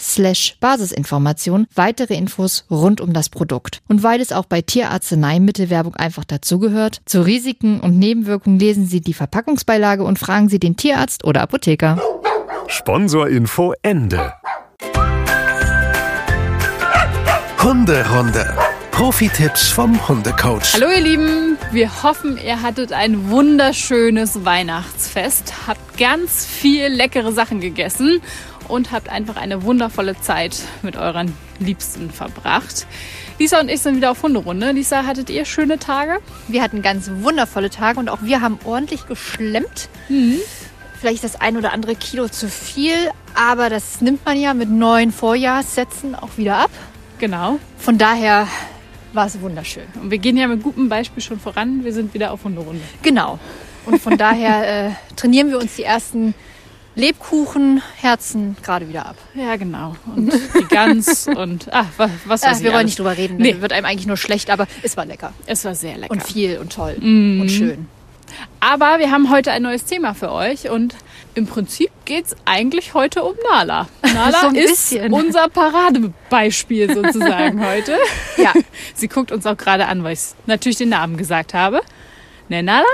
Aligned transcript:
slash 0.00 0.56
Basisinformation 0.60 1.66
weitere 1.74 2.14
Infos 2.14 2.64
rund 2.70 3.00
um 3.00 3.12
das 3.12 3.28
Produkt. 3.28 3.80
Und 3.88 4.02
weil 4.02 4.20
es 4.20 4.32
auch 4.32 4.46
bei 4.46 4.62
Tierarzneimittelwerbung 4.62 5.94
einfach 5.94 6.24
dazugehört, 6.24 7.00
zu 7.04 7.22
Risiken 7.22 7.80
und 7.80 7.98
Nebenwirkungen 7.98 8.58
lesen 8.58 8.86
Sie 8.86 9.00
die 9.00 9.14
Verpackungsbeilage 9.14 10.04
und 10.04 10.18
fragen 10.18 10.48
Sie 10.48 10.58
den 10.58 10.76
Tierarzt 10.76 11.24
oder 11.24 11.42
Apotheker. 11.42 12.00
Sponsorinfo 12.68 13.74
Ende. 13.82 14.32
Hunderunde. 17.62 18.56
Profi-Tipps 18.92 19.68
vom 19.68 20.06
Hundecoach. 20.06 20.74
Hallo 20.74 20.88
ihr 20.90 21.00
Lieben, 21.00 21.56
wir 21.72 22.02
hoffen, 22.02 22.38
ihr 22.38 22.60
hattet 22.60 22.92
ein 22.92 23.30
wunderschönes 23.30 24.44
Weihnachtsfest, 24.44 25.66
habt 25.66 25.98
ganz 25.98 26.44
viel 26.44 26.88
leckere 26.88 27.32
Sachen 27.32 27.60
gegessen 27.60 28.20
und 28.72 28.90
habt 28.90 29.10
einfach 29.10 29.36
eine 29.36 29.64
wundervolle 29.64 30.18
Zeit 30.18 30.56
mit 30.80 30.96
euren 30.96 31.34
Liebsten 31.58 32.10
verbracht. 32.10 32.86
Lisa 33.38 33.60
und 33.60 33.68
ich 33.68 33.80
sind 33.80 33.96
wieder 33.96 34.10
auf 34.10 34.22
Hunderunde. 34.22 34.72
Lisa, 34.72 35.04
hattet 35.04 35.28
ihr 35.28 35.44
schöne 35.44 35.78
Tage? 35.78 36.20
Wir 36.48 36.62
hatten 36.62 36.80
ganz 36.80 37.10
wundervolle 37.20 37.68
Tage 37.68 38.00
und 38.00 38.08
auch 38.08 38.22
wir 38.22 38.40
haben 38.40 38.58
ordentlich 38.64 39.06
geschlemmt. 39.06 39.90
Vielleicht 40.98 41.22
das 41.22 41.38
ein 41.38 41.58
oder 41.58 41.74
andere 41.74 41.96
Kilo 41.96 42.28
zu 42.28 42.48
viel, 42.48 42.94
aber 43.34 43.68
das 43.68 44.00
nimmt 44.00 44.24
man 44.24 44.40
ja 44.40 44.54
mit 44.54 44.70
neuen 44.70 45.12
Vorjahrssätzen 45.12 46.14
auch 46.14 46.38
wieder 46.38 46.56
ab. 46.56 46.70
Genau. 47.18 47.58
Von 47.76 47.98
daher 47.98 48.48
war 49.12 49.26
es 49.26 49.38
wunderschön. 49.42 49.84
Und 50.00 50.10
wir 50.10 50.18
gehen 50.18 50.38
ja 50.38 50.48
mit 50.48 50.62
gutem 50.62 50.88
Beispiel 50.88 51.22
schon 51.22 51.38
voran. 51.38 51.84
Wir 51.84 51.92
sind 51.92 52.14
wieder 52.14 52.32
auf 52.32 52.44
Hunderunde. 52.44 52.80
Genau. 53.02 53.38
Und 53.84 54.00
von 54.00 54.16
daher 54.16 54.86
äh, 54.86 54.90
trainieren 55.16 55.50
wir 55.50 55.58
uns 55.58 55.76
die 55.76 55.82
ersten 55.82 56.32
Lebkuchenherzen 56.94 58.56
gerade 58.62 58.88
wieder 58.88 59.06
ab. 59.06 59.16
Ja, 59.34 59.56
genau. 59.56 59.96
Und 60.14 60.32
die 60.32 60.64
Gans 60.68 61.26
und 61.36 61.68
ach, 61.72 61.86
was, 61.96 62.10
was 62.26 62.42
ich 62.42 62.48
wir 62.60 62.66
wollen 62.70 62.74
alles. 62.76 62.84
nicht 62.86 62.98
drüber 62.98 63.16
reden, 63.16 63.36
Nee. 63.38 63.60
wird 63.60 63.72
einem 63.72 63.86
eigentlich 63.86 64.06
nur 64.06 64.16
schlecht, 64.16 64.50
aber 64.50 64.66
es 64.82 64.96
war 64.96 65.04
lecker. 65.06 65.32
Es 65.46 65.64
war 65.64 65.74
sehr 65.74 65.96
lecker. 65.98 66.10
Und 66.12 66.22
viel 66.22 66.58
und 66.58 66.72
toll 66.72 66.96
Mhm. 67.00 67.40
und 67.40 67.50
schön. 67.50 67.86
Aber 68.60 68.98
wir 68.98 69.10
haben 69.10 69.30
heute 69.30 69.52
ein 69.52 69.62
neues 69.62 69.84
Thema 69.84 70.14
für 70.14 70.32
euch 70.32 70.70
und 70.70 70.94
im 71.34 71.46
Prinzip 71.46 71.90
geht 72.06 72.26
es 72.26 72.36
eigentlich 72.46 72.94
heute 72.94 73.22
um 73.24 73.34
Nala. 73.50 73.88
Nala 74.02 74.40
So 74.50 74.56
ist 74.56 74.90
bisschen. 74.90 75.12
unser 75.12 75.48
Paradebeispiel 75.48 76.94
sozusagen 76.94 77.64
heute. 77.66 77.96
Ja. 78.38 78.52
Sie 78.94 79.08
guckt 79.08 79.32
uns 79.32 79.46
auch 79.46 79.56
gerade 79.56 79.86
an, 79.86 80.02
weil 80.04 80.14
ich 80.14 80.20
natürlich 80.46 80.78
den 80.78 80.88
Namen 80.90 81.16
gesagt 81.16 81.52
habe. 81.54 81.80
Ne, 82.48 82.62
Nala? 82.62 82.84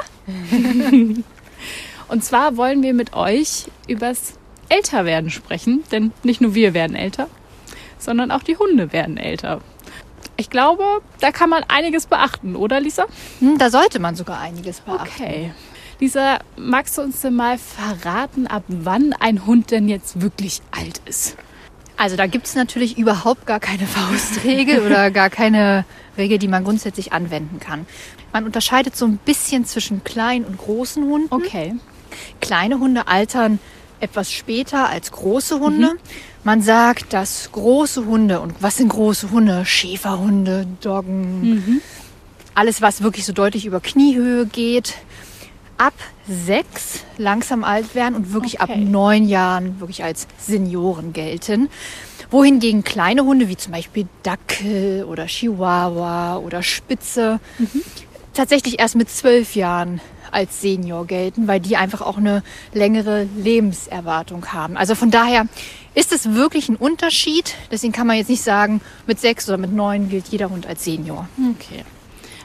Und 2.08 2.24
zwar 2.24 2.56
wollen 2.56 2.82
wir 2.82 2.94
mit 2.94 3.14
euch 3.14 3.66
übers 3.86 4.34
Älterwerden 4.68 5.30
sprechen, 5.30 5.84
denn 5.92 6.12
nicht 6.22 6.40
nur 6.40 6.54
wir 6.54 6.74
werden 6.74 6.96
älter, 6.96 7.28
sondern 7.98 8.30
auch 8.30 8.42
die 8.42 8.56
Hunde 8.56 8.92
werden 8.92 9.16
älter. 9.16 9.60
Ich 10.36 10.50
glaube, 10.50 10.84
da 11.20 11.32
kann 11.32 11.50
man 11.50 11.64
einiges 11.68 12.06
beachten, 12.06 12.54
oder 12.54 12.80
Lisa? 12.80 13.06
Hm, 13.40 13.58
da 13.58 13.70
sollte 13.70 13.98
man 13.98 14.14
sogar 14.14 14.40
einiges 14.40 14.80
beachten. 14.80 15.08
Okay. 15.22 15.52
Lisa, 16.00 16.38
magst 16.56 16.96
du 16.96 17.02
uns 17.02 17.20
denn 17.22 17.34
mal 17.34 17.58
verraten, 17.58 18.46
ab 18.46 18.62
wann 18.68 19.14
ein 19.14 19.46
Hund 19.46 19.72
denn 19.72 19.88
jetzt 19.88 20.20
wirklich 20.20 20.62
alt 20.70 21.00
ist? 21.06 21.36
Also 21.96 22.14
da 22.14 22.28
gibt 22.28 22.46
es 22.46 22.54
natürlich 22.54 22.96
überhaupt 22.96 23.46
gar 23.46 23.58
keine 23.58 23.86
Faustregel 23.86 24.86
oder 24.86 25.10
gar 25.10 25.28
keine 25.28 25.84
Regel, 26.16 26.38
die 26.38 26.46
man 26.46 26.62
grundsätzlich 26.62 27.12
anwenden 27.12 27.58
kann. 27.58 27.86
Man 28.32 28.44
unterscheidet 28.44 28.96
so 28.96 29.06
ein 29.06 29.16
bisschen 29.16 29.64
zwischen 29.64 30.04
kleinen 30.04 30.44
und 30.44 30.58
großen 30.58 31.02
Hunden. 31.02 31.34
Okay. 31.34 31.74
Kleine 32.40 32.78
Hunde 32.78 33.08
altern 33.08 33.58
etwas 34.00 34.30
später 34.32 34.88
als 34.88 35.10
große 35.10 35.58
Hunde. 35.60 35.92
Man 36.44 36.62
sagt, 36.62 37.12
dass 37.12 37.50
große 37.52 38.06
Hunde, 38.06 38.40
und 38.40 38.54
was 38.60 38.76
sind 38.76 38.88
große 38.88 39.30
Hunde? 39.30 39.64
Schäferhunde, 39.64 40.66
Doggen, 40.80 41.82
alles, 42.54 42.80
was 42.80 43.02
wirklich 43.02 43.24
so 43.26 43.32
deutlich 43.32 43.66
über 43.66 43.80
Kniehöhe 43.80 44.46
geht, 44.46 44.94
ab 45.76 45.94
sechs 46.28 47.04
langsam 47.18 47.64
alt 47.64 47.94
werden 47.94 48.14
und 48.14 48.32
wirklich 48.32 48.60
ab 48.60 48.70
Okay. 48.70 48.80
neun 48.84 49.28
Jahren 49.28 49.80
wirklich 49.80 50.02
als 50.04 50.26
Senioren 50.38 51.12
gelten. 51.12 51.68
Wohingegen 52.30 52.84
kleine 52.84 53.24
Hunde 53.24 53.48
wie 53.48 53.56
zum 53.56 53.72
Beispiel 53.72 54.06
Dackel 54.22 55.04
oder 55.04 55.26
Chihuahua 55.26 56.38
oder 56.38 56.62
Spitze 56.62 57.40
tatsächlich 58.34 58.78
erst 58.80 58.96
mit 58.96 59.08
zwölf 59.10 59.54
Jahren 59.54 60.00
als 60.32 60.60
Senior 60.60 61.06
gelten, 61.06 61.48
weil 61.48 61.60
die 61.60 61.76
einfach 61.76 62.00
auch 62.00 62.16
eine 62.16 62.42
längere 62.72 63.28
Lebenserwartung 63.36 64.52
haben. 64.52 64.76
Also 64.76 64.94
von 64.94 65.10
daher 65.10 65.46
ist 65.94 66.12
es 66.12 66.32
wirklich 66.34 66.68
ein 66.68 66.76
Unterschied. 66.76 67.54
Deswegen 67.70 67.92
kann 67.92 68.06
man 68.06 68.16
jetzt 68.16 68.30
nicht 68.30 68.42
sagen, 68.42 68.80
mit 69.06 69.20
sechs 69.20 69.48
oder 69.48 69.58
mit 69.58 69.72
neun 69.72 70.08
gilt 70.08 70.28
jeder 70.28 70.50
Hund 70.50 70.66
als 70.66 70.84
Senior. 70.84 71.28
Okay. 71.54 71.84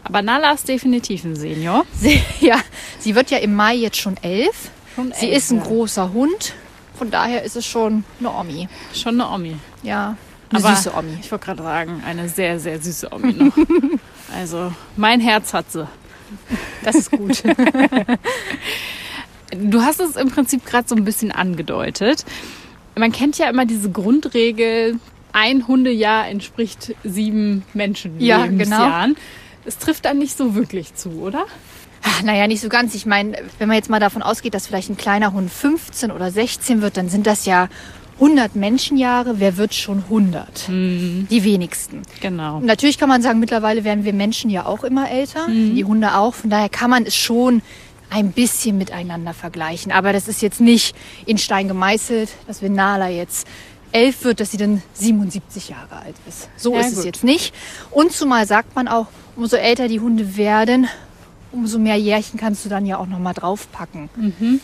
Aber 0.04 0.22
Nala 0.22 0.52
ist 0.52 0.68
definitiv 0.68 1.24
ein 1.24 1.36
Senior. 1.36 1.86
Sie, 1.94 2.22
ja, 2.40 2.58
sie 3.00 3.16
wird 3.16 3.32
ja 3.32 3.38
im 3.38 3.56
Mai 3.56 3.76
jetzt 3.76 3.98
schon 3.98 4.18
elf. 4.22 4.72
Schon 4.96 5.14
Sie 5.14 5.28
elf, 5.28 5.38
ist 5.38 5.52
ein 5.52 5.60
ja. 5.60 5.64
großer 5.64 6.14
Hund. 6.14 6.54
Von 6.96 7.10
daher 7.10 7.44
ist 7.44 7.56
es 7.56 7.66
schon 7.66 8.04
eine 8.20 8.32
Omi. 8.32 8.68
Schon 8.94 9.20
eine 9.20 9.30
Omi. 9.32 9.56
Ja, 9.82 10.16
eine 10.50 10.64
Aber 10.64 10.76
süße 10.76 10.94
Omi. 10.96 11.18
Ich 11.22 11.32
wollte 11.32 11.46
gerade 11.46 11.64
sagen, 11.64 12.04
eine 12.06 12.30
sehr, 12.30 12.60
sehr 12.60 12.82
süße 12.82 13.12
Omi 13.12 13.34
noch. 13.34 13.58
also, 14.36 14.72
mein 14.96 15.20
Herz 15.20 15.54
hat 15.54 15.72
sie. 15.72 15.88
Das 16.84 16.96
ist 16.96 17.12
gut. 17.12 17.44
Du 19.56 19.82
hast 19.82 20.00
es 20.00 20.16
im 20.16 20.30
Prinzip 20.32 20.66
gerade 20.66 20.88
so 20.88 20.96
ein 20.96 21.06
bisschen 21.06 21.32
angedeutet. 21.32 22.26
Man 22.96 23.12
kennt 23.12 23.38
ja 23.38 23.50
immer 23.50 23.66
diese 23.66 23.92
Grundregel, 23.92 25.00
ein 25.32 25.68
Hundejahr 25.68 26.28
entspricht 26.28 26.96
sieben 27.04 27.64
Ja, 27.74 27.78
Menschenlebensjahren. 27.78 29.16
Es 29.66 29.78
trifft 29.78 30.06
dann 30.06 30.18
nicht 30.18 30.38
so 30.38 30.56
wirklich 30.56 30.96
zu, 30.96 31.22
oder? 31.22 31.46
Ach, 32.04 32.22
Naja, 32.24 32.48
nicht 32.48 32.62
so 32.62 32.70
ganz. 32.70 32.94
Ich 32.96 33.06
meine, 33.06 33.38
wenn 33.60 33.68
man 33.68 33.78
jetzt 33.78 33.90
mal 33.90 34.00
davon 34.00 34.22
ausgeht, 34.22 34.54
dass 34.54 34.68
vielleicht 34.68 34.90
ein 34.90 34.98
kleiner 34.98 35.34
Hund 35.34 35.52
15 35.52 36.12
oder 36.12 36.32
16 36.32 36.82
wird, 36.82 36.98
dann 36.98 37.10
sind 37.10 37.26
das 37.26 37.46
ja 37.46 37.70
100 38.20 38.56
Menschenjahre. 38.56 39.40
Wer 39.40 39.58
wird 39.58 39.74
schon 39.74 40.00
100? 40.04 40.68
Die 40.68 41.44
wenigsten. 41.44 42.04
Genau. 42.22 42.60
Natürlich 42.60 42.98
kann 42.98 43.10
man 43.10 43.22
sagen, 43.22 43.40
mittlerweile 43.40 43.84
werden 43.84 44.06
wir 44.06 44.14
Menschen 44.14 44.50
ja 44.50 44.66
auch 44.66 44.84
immer 44.84 45.10
älter, 45.10 45.48
die 45.48 45.84
Hunde 45.84 46.16
auch. 46.16 46.34
Von 46.34 46.50
daher 46.50 46.70
kann 46.70 46.90
man 46.90 47.06
es 47.06 47.16
schon 47.16 47.62
ein 48.10 48.32
bisschen 48.32 48.78
miteinander 48.78 49.34
vergleichen. 49.34 49.92
Aber 49.92 50.14
das 50.14 50.28
ist 50.28 50.42
jetzt 50.42 50.62
nicht 50.62 50.96
in 51.26 51.38
Stein 51.40 51.68
gemeißelt, 51.68 52.30
dass 52.48 52.62
wenn 52.62 52.74
Nala 52.74 53.10
jetzt 53.10 53.48
elf 53.92 54.24
wird, 54.24 54.40
dass 54.40 54.52
sie 54.52 54.58
dann 54.58 54.82
77 54.94 55.70
Jahre 55.70 55.98
alt 55.98 56.16
ist. 56.28 56.50
So 56.56 56.74
Ja, 56.76 56.82
ist 56.82 56.90
es 56.92 56.96
gut. 56.98 57.06
jetzt 57.06 57.24
nicht. 57.24 57.54
Und 57.92 58.12
zumal 58.12 58.48
sagt 58.48 58.76
man 58.76 58.88
auch, 58.88 59.08
umso 59.36 59.56
älter 59.56 59.88
die 59.88 60.00
Hunde 60.00 60.38
werden, 60.38 60.88
umso 61.52 61.80
mehr 61.80 61.96
Jährchen 61.96 62.40
kannst 62.40 62.66
du 62.66 62.70
dann 62.70 62.86
ja 62.86 62.98
auch 62.98 63.08
noch 63.08 63.20
mal 63.20 63.34
draufpacken. 63.34 64.10
Und 64.16 64.60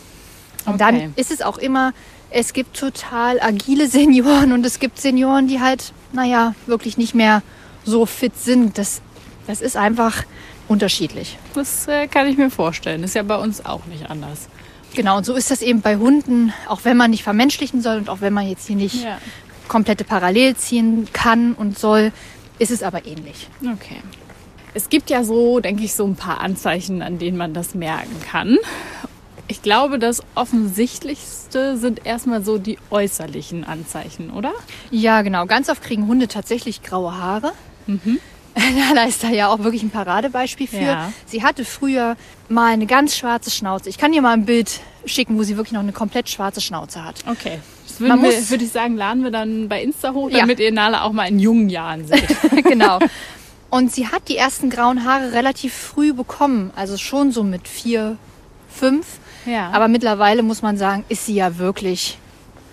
Okay. 0.66 0.76
dann 0.78 1.12
ist 1.16 1.30
es 1.30 1.42
auch 1.42 1.58
immer, 1.58 1.92
es 2.30 2.52
gibt 2.52 2.76
total 2.78 3.40
agile 3.40 3.86
Senioren 3.88 4.52
und 4.52 4.64
es 4.64 4.78
gibt 4.78 5.00
Senioren, 5.00 5.48
die 5.48 5.60
halt, 5.60 5.92
naja, 6.12 6.54
wirklich 6.66 6.96
nicht 6.96 7.14
mehr 7.14 7.42
so 7.84 8.06
fit 8.06 8.36
sind. 8.38 8.78
Das, 8.78 9.00
das 9.46 9.60
ist 9.60 9.76
einfach 9.76 10.24
unterschiedlich. 10.68 11.38
Das 11.54 11.88
äh, 11.88 12.06
kann 12.06 12.26
ich 12.28 12.36
mir 12.36 12.50
vorstellen. 12.50 13.02
Ist 13.02 13.14
ja 13.14 13.22
bei 13.22 13.36
uns 13.36 13.64
auch 13.64 13.84
nicht 13.86 14.08
anders. 14.10 14.48
Genau, 14.94 15.16
und 15.18 15.24
so 15.26 15.34
ist 15.34 15.50
das 15.50 15.62
eben 15.62 15.80
bei 15.82 15.96
Hunden, 15.96 16.52
auch 16.68 16.80
wenn 16.84 16.96
man 16.96 17.10
nicht 17.10 17.22
vermenschlichen 17.22 17.80
soll 17.80 17.96
und 17.98 18.08
auch 18.08 18.20
wenn 18.20 18.32
man 18.32 18.48
jetzt 18.48 18.66
hier 18.66 18.76
nicht 18.76 19.04
Ja. 19.04 19.18
komplette 19.68 20.04
Parallel 20.04 20.56
ziehen 20.56 21.08
kann 21.12 21.52
und 21.54 21.78
soll, 21.78 22.12
ist 22.58 22.70
es 22.72 22.82
aber 22.82 23.06
ähnlich. 23.06 23.48
Okay. 23.62 23.98
Es 24.74 24.88
gibt 24.88 25.10
ja 25.10 25.24
so, 25.24 25.58
denke 25.60 25.82
ich, 25.82 25.94
so 25.94 26.04
ein 26.06 26.14
paar 26.16 26.40
Anzeichen, 26.40 27.02
an 27.02 27.18
denen 27.18 27.36
man 27.36 27.54
das 27.54 27.74
merken 27.74 28.14
kann. 28.30 28.56
Ich 29.50 29.62
glaube, 29.62 29.98
das 29.98 30.22
offensichtlichste 30.36 31.76
sind 31.76 32.06
erstmal 32.06 32.44
so 32.44 32.58
die 32.58 32.78
äußerlichen 32.90 33.64
Anzeichen, 33.64 34.30
oder? 34.30 34.52
Ja, 34.92 35.22
genau. 35.22 35.46
Ganz 35.46 35.68
oft 35.68 35.82
kriegen 35.82 36.06
Hunde 36.06 36.28
tatsächlich 36.28 36.82
graue 36.82 37.16
Haare. 37.16 37.52
Mhm. 37.88 38.20
Nala 38.78 39.04
ist 39.04 39.24
da 39.24 39.28
ja 39.28 39.48
auch 39.48 39.58
wirklich 39.60 39.82
ein 39.82 39.90
Paradebeispiel 39.90 40.68
für. 40.68 40.76
Ja. 40.80 41.12
Sie 41.26 41.42
hatte 41.42 41.64
früher 41.64 42.16
mal 42.48 42.72
eine 42.72 42.86
ganz 42.86 43.16
schwarze 43.16 43.50
Schnauze. 43.50 43.88
Ich 43.88 43.98
kann 43.98 44.12
dir 44.12 44.22
mal 44.22 44.32
ein 44.34 44.44
Bild 44.44 44.80
schicken, 45.04 45.36
wo 45.38 45.42
sie 45.42 45.56
wirklich 45.56 45.72
noch 45.72 45.80
eine 45.80 45.92
komplett 45.92 46.28
schwarze 46.28 46.60
Schnauze 46.60 47.04
hat. 47.04 47.16
Okay. 47.28 47.58
Das 47.88 47.98
Man 48.00 48.10
würden 48.20 48.22
wir, 48.22 48.38
muss- 48.38 48.50
würde 48.50 48.64
ich 48.64 48.70
sagen, 48.72 48.96
laden 48.96 49.24
wir 49.24 49.30
dann 49.32 49.68
bei 49.68 49.82
Insta 49.82 50.12
hoch, 50.12 50.30
Ja. 50.30 50.38
damit 50.40 50.60
ihr 50.60 50.70
Nala 50.72 51.02
auch 51.02 51.12
mal 51.12 51.26
in 51.26 51.38
jungen 51.40 51.68
Jahren 51.70 52.06
seht. 52.06 52.28
genau. 52.64 52.98
Und 53.68 53.92
sie 53.92 54.08
hat 54.08 54.28
die 54.28 54.36
ersten 54.36 54.70
grauen 54.70 55.04
Haare 55.04 55.32
relativ 55.32 55.72
früh 55.74 56.12
bekommen. 56.12 56.72
Also 56.76 56.96
schon 56.96 57.30
so 57.32 57.42
mit 57.44 57.66
vier, 57.68 58.16
fünf. 58.68 59.06
Ja. 59.46 59.70
Aber 59.70 59.88
mittlerweile 59.88 60.42
muss 60.42 60.62
man 60.62 60.76
sagen, 60.76 61.04
ist 61.08 61.26
sie 61.26 61.34
ja 61.34 61.58
wirklich 61.58 62.18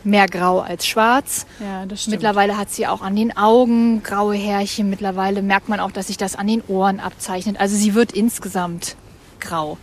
mehr 0.04 0.28
grau 0.28 0.60
als 0.60 0.88
schwarz. 0.88 1.46
ja, 1.60 1.86
das 1.86 2.02
stimmt. 2.02 2.16
Mittlerweile 2.16 2.58
hat 2.58 2.72
sie 2.72 2.88
auch 2.88 3.02
an 3.02 3.16
den 3.16 3.36
Augen 3.36 4.04
graue 4.04 4.36
Härchen. 4.36 4.90
Mittlerweile 4.90 5.42
merkt 5.42 5.70
man 5.70 5.80
auch, 5.80 5.92
dass 5.92 6.08
sich 6.08 6.18
das 6.18 6.36
an 6.36 6.48
den 6.48 6.64
Ohren 6.68 7.00
abzeichnet. 7.00 7.60
Also 7.60 7.76
sie 7.76 7.94
wird 7.94 8.14
insgesamt 8.14 8.96
grau. 9.40 9.78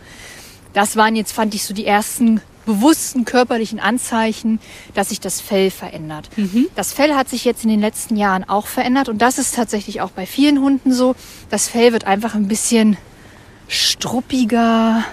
Das 0.73 0.95
waren 0.97 1.15
jetzt, 1.15 1.31
fand 1.31 1.53
ich, 1.53 1.63
so 1.63 1.73
die 1.73 1.85
ersten 1.85 2.41
bewussten 2.65 3.25
körperlichen 3.25 3.79
Anzeichen, 3.79 4.59
dass 4.95 5.09
sich 5.09 5.19
das 5.19 5.39
Fell 5.39 5.69
verändert. 5.69 6.29
Das 6.75 6.93
Fell 6.93 7.13
hat 7.13 7.29
sich 7.29 7.45
jetzt 7.45 7.63
in 7.63 7.69
den 7.69 7.79
letzten 7.79 8.17
Jahren 8.17 8.43
auch 8.43 8.65
verändert 8.65 9.07
und 9.07 9.21
das 9.21 9.37
ist 9.37 9.53
tatsächlich 9.53 10.01
auch 10.01 10.09
bei 10.09 10.25
vielen 10.25 10.59
Hunden 10.59 10.91
so. 10.91 11.15
Das 11.51 11.67
Fell 11.67 11.93
wird 11.93 12.05
einfach 12.05 12.33
ein 12.33 12.47
bisschen 12.47 12.97
struppiger, 13.67 15.03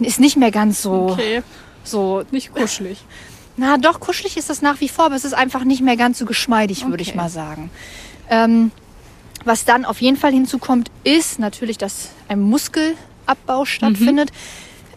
ist 0.00 0.20
nicht 0.20 0.36
mehr 0.36 0.50
ganz 0.50 0.82
so, 0.82 1.08
Okay, 1.10 1.42
so 1.84 2.24
nicht 2.30 2.52
kuschelig. 2.54 2.98
na 3.56 3.76
doch, 3.78 4.00
kuschelig 4.00 4.36
ist 4.36 4.50
das 4.50 4.62
nach 4.62 4.80
wie 4.80 4.88
vor, 4.88 5.06
aber 5.06 5.14
es 5.16 5.24
ist 5.24 5.34
einfach 5.34 5.64
nicht 5.64 5.80
mehr 5.82 5.96
ganz 5.96 6.18
so 6.18 6.24
geschmeidig, 6.26 6.86
würde 6.86 7.02
ich 7.02 7.10
Okay. 7.10 7.16
mal 7.18 7.28
sagen. 7.28 7.70
Ähm, 8.30 8.70
was 9.44 9.64
dann 9.64 9.84
auf 9.84 10.00
jeden 10.00 10.16
Fall 10.16 10.32
hinzukommt, 10.32 10.90
ist 11.04 11.38
natürlich, 11.38 11.76
dass 11.78 12.08
ein 12.28 12.40
Muskelabbau 12.40 13.64
stattfindet. 13.64 14.30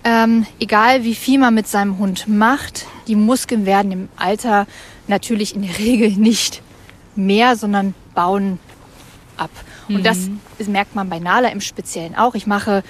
Ähm, 0.03 0.45
egal 0.59 1.03
wie 1.03 1.15
viel 1.15 1.37
man 1.37 1.53
mit 1.53 1.67
seinem 1.67 1.97
Hund 1.97 2.27
macht, 2.29 2.85
die 3.07 3.15
Muskeln 3.15 3.65
werden 3.65 3.91
im 3.91 4.09
Alter 4.15 4.65
natürlich 5.07 5.53
in 5.55 5.63
der 5.63 5.77
Regel 5.79 6.11
nicht 6.11 6.61
mehr, 7.15 7.55
sondern 7.57 7.93
bauen 8.15 8.59
ab. 9.35 9.49
Und 9.89 10.05
das 10.05 10.29
ist- 10.59 10.69
merkt 10.69 10.95
man 10.95 11.09
bei 11.09 11.19
Nala 11.19 11.49
im 11.49 11.61
Speziellen 11.61 12.15
auch. 12.15 12.35
Ich 12.35 12.47
mache 12.47 12.83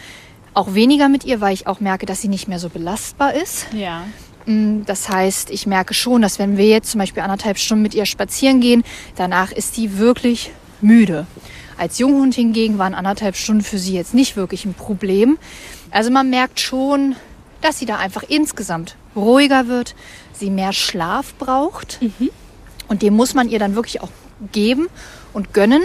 auch 0.58 0.74
weniger 0.74 1.08
mit 1.08 1.24
ihr, 1.24 1.40
weil 1.40 1.54
ich 1.54 1.68
auch 1.68 1.80
merke, 1.80 2.06
dass 2.06 2.22
sie 2.22 2.28
nicht 2.28 2.48
mehr 2.48 2.60
so 2.60 2.70
belastbar 2.70 3.34
ist. 3.36 3.68
Ja. 3.74 4.06
Mm, 4.46 4.82
Das 4.86 5.08
heißt, 5.08 5.52
ich 5.52 5.68
merke 5.68 5.94
schon, 5.94 6.22
dass 6.22 6.40
wenn 6.40 6.58
wir 6.58 6.68
jetzt 6.68 6.92
zum 6.92 7.00
Beispiel 7.00 7.22
anderthalb 7.24 7.58
Stunden 7.60 7.84
mit 7.84 7.94
ihr 7.94 8.06
spazieren 8.06 8.60
gehen, 8.60 8.84
danach 9.16 9.52
ist 9.52 9.76
sie 9.76 9.98
wirklich 9.98 10.52
müde. 10.82 11.28
Als 11.78 12.00
Junghund 12.00 12.34
hingegen 12.34 12.80
waren 12.80 12.96
anderthalb 12.96 13.36
Stunden 13.36 13.62
für 13.62 13.78
sie 13.78 13.94
jetzt 13.94 14.16
nicht 14.16 14.36
wirklich 14.36 14.66
ein 14.66 14.74
Problem. 14.74 15.38
Also 15.92 16.10
man 16.10 16.30
merkt 16.30 16.60
schon, 16.60 17.16
dass 17.62 17.78
sie 17.78 17.86
da 17.86 17.98
einfach 17.98 18.24
insgesamt 18.28 18.96
ruhiger 19.16 19.68
wird, 19.68 19.94
sie 20.34 20.50
mehr 20.50 20.74
Schlaf 20.74 21.36
braucht. 21.36 22.00
Und 22.88 23.02
den 23.04 23.16
muss 23.16 23.36
man 23.36 23.48
ihr 23.48 23.60
dann 23.60 23.76
wirklich 23.76 24.02
auch 24.02 24.10
geben 24.52 24.88
und 25.34 25.54
gönnen. 25.54 25.84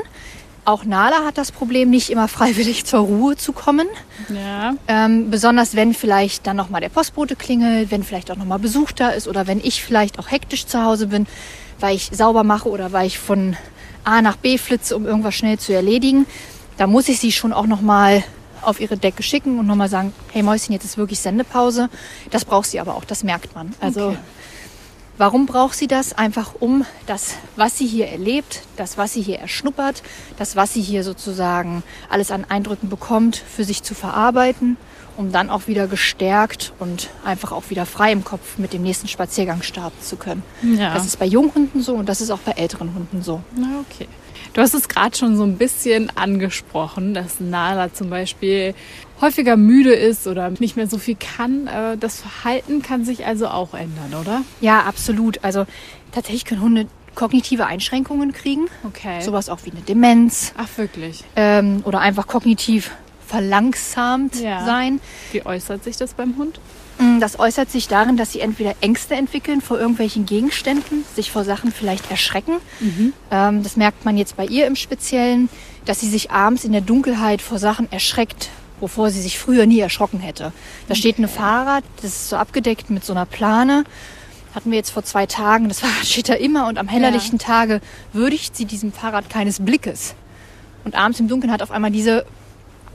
Auch 0.64 0.85
Nala 0.85 1.25
hat 1.25 1.38
das 1.38 1.50
Problem, 1.50 1.91
nicht 1.91 2.11
immer 2.11 2.29
freiwillig 2.29 2.85
zur 2.85 3.00
Ruhe 3.00 3.37
zu 3.37 3.53
kommen. 3.53 3.88
Ja. 4.29 4.75
Ähm, 4.87 5.31
besonders 5.31 5.75
wenn 5.75 5.93
vielleicht 5.93 6.47
dann 6.47 6.56
nochmal 6.56 6.81
der 6.81 6.88
Postbote 6.88 7.35
klingelt, 7.35 7.91
wenn 7.91 8.05
vielleicht 8.05 8.31
auch 8.31 8.37
nochmal 8.37 8.61
Besuch 8.61 8.93
da 8.93 9.09
ist 9.09 9.26
oder 9.26 9.47
wenn 9.47 9.59
ich 9.59 9.82
vielleicht 9.82 10.19
auch 10.20 10.31
hektisch 10.31 10.67
zu 10.67 10.85
Hause 10.85 11.09
bin, 11.09 11.26
weil 11.81 11.97
ich 11.97 12.11
sauber 12.12 12.44
mache 12.44 12.69
oder 12.69 12.93
weil 12.93 13.06
ich 13.09 13.19
von 13.19 13.56
A 14.05 14.23
nach 14.23 14.37
B 14.37 14.56
flitze, 14.56 14.94
um 14.97 15.05
irgendwas 15.05 15.35
schnell 15.35 15.59
zu 15.59 15.73
erledigen. 15.75 16.26
Da 16.76 16.87
muss 16.87 17.08
ich 17.08 17.19
sie 17.19 17.32
schon 17.32 17.53
auch 17.53 17.67
nochmal 17.67 18.23
auf 18.62 18.81
ihre 18.81 18.97
Decke 18.97 19.25
schicken 19.25 19.58
und 19.58 19.67
nochmal 19.67 19.88
sagen, 19.88 20.12
hey 20.32 20.44
Mäuschen, 20.44 20.73
jetzt 20.73 20.85
ist 20.85 20.97
wirklich 20.97 21.19
Sendepause. 21.19 21.88
Das 22.31 22.44
braucht 22.44 22.67
sie 22.70 22.79
aber 22.79 22.94
auch, 22.94 23.05
das 23.05 23.25
merkt 23.25 23.55
man. 23.56 23.75
Also 23.81 24.11
Okay. 24.11 24.19
Warum 25.22 25.46
braucht 25.46 25.76
sie 25.76 25.86
das? 25.86 26.14
Einfach 26.14 26.56
um 26.58 26.84
das, 27.06 27.36
was 27.54 27.78
sie 27.78 27.86
hier 27.86 28.08
erlebt, 28.08 28.62
das, 28.74 28.98
was 28.98 29.12
sie 29.12 29.22
hier 29.22 29.38
erschnuppert, 29.38 30.02
das, 30.36 30.56
was 30.56 30.74
sie 30.74 30.82
hier 30.82 31.04
sozusagen 31.04 31.84
alles 32.08 32.32
an 32.32 32.44
Eindrücken 32.48 32.88
bekommt, 32.88 33.36
für 33.36 33.62
sich 33.62 33.84
zu 33.84 33.94
verarbeiten, 33.94 34.76
um 35.17 35.32
dann 35.32 35.50
auch 35.50 35.67
wieder 35.67 35.87
gestärkt 35.87 36.73
und 36.79 37.11
einfach 37.25 37.53
auch 37.53 37.64
wieder 37.70 37.87
frei 37.87 38.12
im 38.12 38.25
Kopf 38.25 38.59
mit 38.59 38.73
dem 38.73 38.82
nächsten 38.82 39.09
Spaziergang 39.09 39.62
starten 39.62 40.00
zu 40.03 40.17
können. 40.17 40.43
Ja. 40.62 40.94
Das 40.94 41.05
ist 41.06 41.19
bei 41.19 41.26
Junghunden 41.26 41.82
so 41.82 41.94
und 41.94 42.09
das 42.09 42.20
ist 42.20 42.31
auch 42.31 42.38
bei 42.38 42.53
älteren 42.53 42.94
Hunden 42.94 43.23
so. 43.23 43.43
Na, 43.56 43.81
okay. 43.88 44.09
Du 44.55 44.61
hast 44.61 44.75
es 44.75 44.88
gerade 44.88 45.17
schon 45.17 45.37
so 45.37 45.44
ein 45.44 45.56
bisschen 45.56 46.11
angesprochen, 46.14 47.14
dass 47.14 47.41
Nala 47.41 47.93
zum 47.94 48.11
Beispiel 48.11 48.75
häufiger 49.20 49.56
müde 49.56 49.94
ist 49.94 50.26
oder 50.26 50.50
nicht 50.50 50.76
mehr 50.76 50.87
so 50.87 50.99
viel 50.99 51.17
kann. 51.17 51.67
Äh, 51.69 51.97
Das 51.97 52.20
Verhalten 52.20 52.82
kann 52.82 53.05
sich 53.05 53.25
also 53.25 53.49
auch 53.49 53.73
ändern, 53.73 54.15
oder? 54.20 54.43
Ja, 54.61 54.81
absolut. 54.81 55.43
Also 55.43 55.65
tatsächlich 56.12 56.44
können 56.44 56.61
Hunde 56.61 56.87
kognitive 57.15 57.67
Einschränkungen 57.67 58.32
kriegen. 58.32 58.67
Okay. 58.85 59.20
Sowas 59.23 59.49
auch 59.49 59.61
wie 59.65 59.70
eine 59.70 59.81
Demenz 59.81 60.53
Ach, 60.56 60.69
wirklich? 60.76 61.25
ähm, 61.37 61.82
oder 61.85 62.00
einfach 62.00 62.26
kognitiv 62.26 62.91
verlangsamt 63.32 64.37
Ja. 64.40 64.64
sein. 64.64 65.00
Wie 65.32 65.44
äußert 65.44 65.84
sich 65.84 65.96
das 65.96 66.12
beim 66.14 66.37
Hund? 66.37 66.61
Mm, 66.99 67.19
Das 67.20 67.38
äußert 67.38 67.70
sich 67.70 67.88
darin, 67.88 68.17
dass 68.17 68.32
sie 68.32 68.40
entweder 68.40 68.75
Ängste 68.82 69.14
entwickeln 69.14 69.61
vor 69.62 69.79
irgendwelchen 69.81 70.26
Gegenständen, 70.26 71.05
sich 71.17 71.31
vor 71.31 71.44
Sachen 71.44 71.73
vielleicht 71.73 72.11
erschrecken. 72.11 72.56
Ähm, 73.31 73.62
das 73.62 73.76
merkt 73.76 74.05
man 74.05 74.17
jetzt 74.19 74.37
bei 74.37 74.44
ihr 74.44 74.67
im 74.67 74.76
Speziellen, 74.76 75.49
dass 75.87 76.00
sie 76.00 76.08
sich 76.08 76.31
abends 76.31 76.64
in 76.64 76.73
der 76.73 76.82
Dunkelheit 76.82 77.40
vor 77.43 77.58
Sachen 77.58 77.90
erschreckt, 77.90 78.50
wovor 78.81 79.11
sie 79.11 79.23
sich 79.23 79.38
früher 79.38 79.64
nie 79.67 79.81
erschrocken 79.81 80.20
hätte. 80.20 80.52
Da 80.88 80.94
steht 80.94 81.19
ein 81.19 81.29
Fahrrad, 81.29 81.84
das 81.96 82.11
ist 82.12 82.29
so 82.29 82.37
abgedeckt 82.37 82.90
mit 82.90 83.05
so 83.05 83.12
einer 83.14 83.26
Plane. 83.26 83.84
Hatten 84.55 84.70
wir 84.70 84.76
jetzt 84.76 84.90
vor 84.90 85.02
zwei 85.02 85.25
Tagen. 85.26 85.69
Das 85.69 85.81
Fahrrad 85.84 86.06
steht 86.06 86.29
da 86.29 86.34
immer 86.34 86.67
und 86.69 86.76
am 86.79 86.88
hellerlichten 86.88 87.38
Tage 87.38 87.81
würdigt 88.12 88.55
sie 88.56 88.67
diesem 88.67 88.93
Fahrrad 88.93 89.31
keines 89.31 89.60
Blickes. 89.65 90.15
Und 90.84 90.94
abends 90.94 91.19
im 91.20 91.29
Dunkeln 91.29 91.51
hat 91.53 91.62
auf 91.62 91.70
einmal 91.70 91.91
diese 91.93 92.27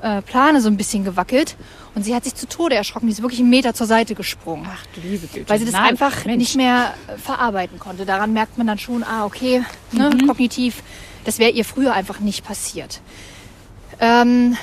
äh, 0.02 0.22
Plane 0.22 0.62
so 0.62 0.70
ein 0.70 0.78
bisschen 0.78 1.04
gewackelt 1.04 1.56
und 1.96 2.04
sie 2.04 2.14
hat 2.16 2.24
sich 2.24 2.36
zu 2.36 2.48
Tode 2.48 2.76
erschrocken. 2.76 3.08
Die 3.08 3.14
ist 3.14 3.22
wirklich 3.22 3.40
einen 3.40 3.50
Meter 3.50 3.74
zur 3.74 3.88
Seite 3.88 4.16
gesprungen. 4.16 4.68
Ach 4.70 4.86
du 4.94 5.02
liebe 5.02 5.28
Güte. 5.28 5.50
Weil 5.50 5.60
sie 5.60 5.66
das 5.66 5.74
Nala, 5.74 5.88
einfach 5.88 6.26
Mensch. 6.26 6.38
nicht 6.38 6.56
mehr 6.56 6.94
äh, 7.08 7.18
verarbeiten 7.18 7.80
konnte. 7.80 8.06
Daran 8.06 8.34
merkt 8.34 8.58
man 8.58 8.68
dann 8.68 8.80
schon, 8.80 9.04
ah, 9.04 9.26
okay, 9.26 9.64
ne, 9.92 10.10
kognitiv, 10.28 10.84
das 11.26 11.40
wäre 11.40 11.52
ihr 11.52 11.66
früher 11.66 11.94
einfach 11.94 12.20
nicht 12.20 12.46
passiert. 12.46 13.02
Ähm, 14.00 14.58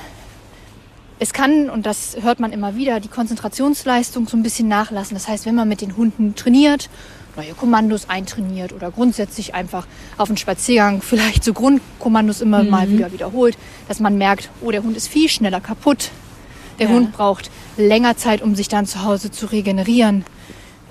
es 1.18 1.32
kann, 1.32 1.70
und 1.70 1.86
das 1.86 2.16
hört 2.20 2.40
man 2.40 2.52
immer 2.52 2.76
wieder, 2.76 3.00
die 3.00 3.08
Konzentrationsleistung 3.08 4.26
so 4.26 4.36
ein 4.36 4.42
bisschen 4.42 4.68
nachlassen. 4.68 5.14
Das 5.14 5.28
heißt, 5.28 5.46
wenn 5.46 5.54
man 5.54 5.68
mit 5.68 5.80
den 5.80 5.96
Hunden 5.96 6.34
trainiert, 6.34 6.90
neue 7.36 7.54
Kommandos 7.54 8.08
eintrainiert 8.08 8.72
oder 8.72 8.90
grundsätzlich 8.90 9.54
einfach 9.54 9.86
auf 10.18 10.28
einen 10.28 10.36
Spaziergang 10.36 11.02
vielleicht 11.02 11.44
so 11.44 11.52
Grundkommandos 11.52 12.40
immer 12.40 12.62
mal 12.62 12.88
wieder 12.90 13.12
wiederholt, 13.12 13.56
dass 13.88 14.00
man 14.00 14.16
merkt, 14.18 14.50
oh, 14.62 14.70
der 14.70 14.82
Hund 14.82 14.96
ist 14.96 15.08
viel 15.08 15.28
schneller 15.28 15.60
kaputt. 15.60 16.10
Der 16.78 16.88
Ja. 16.88 16.94
Hund 16.94 17.12
braucht 17.12 17.50
länger 17.76 18.16
Zeit, 18.16 18.42
um 18.42 18.54
sich 18.54 18.68
dann 18.68 18.86
zu 18.86 19.04
Hause 19.04 19.30
zu 19.30 19.46
regenerieren. 19.46 20.24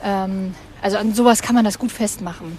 Ähm, 0.04 0.54
also 0.82 0.98
an 0.98 1.14
sowas 1.14 1.42
kann 1.42 1.56
man 1.56 1.66
das 1.66 1.80
gut 1.80 1.92
festmachen. 1.92 2.58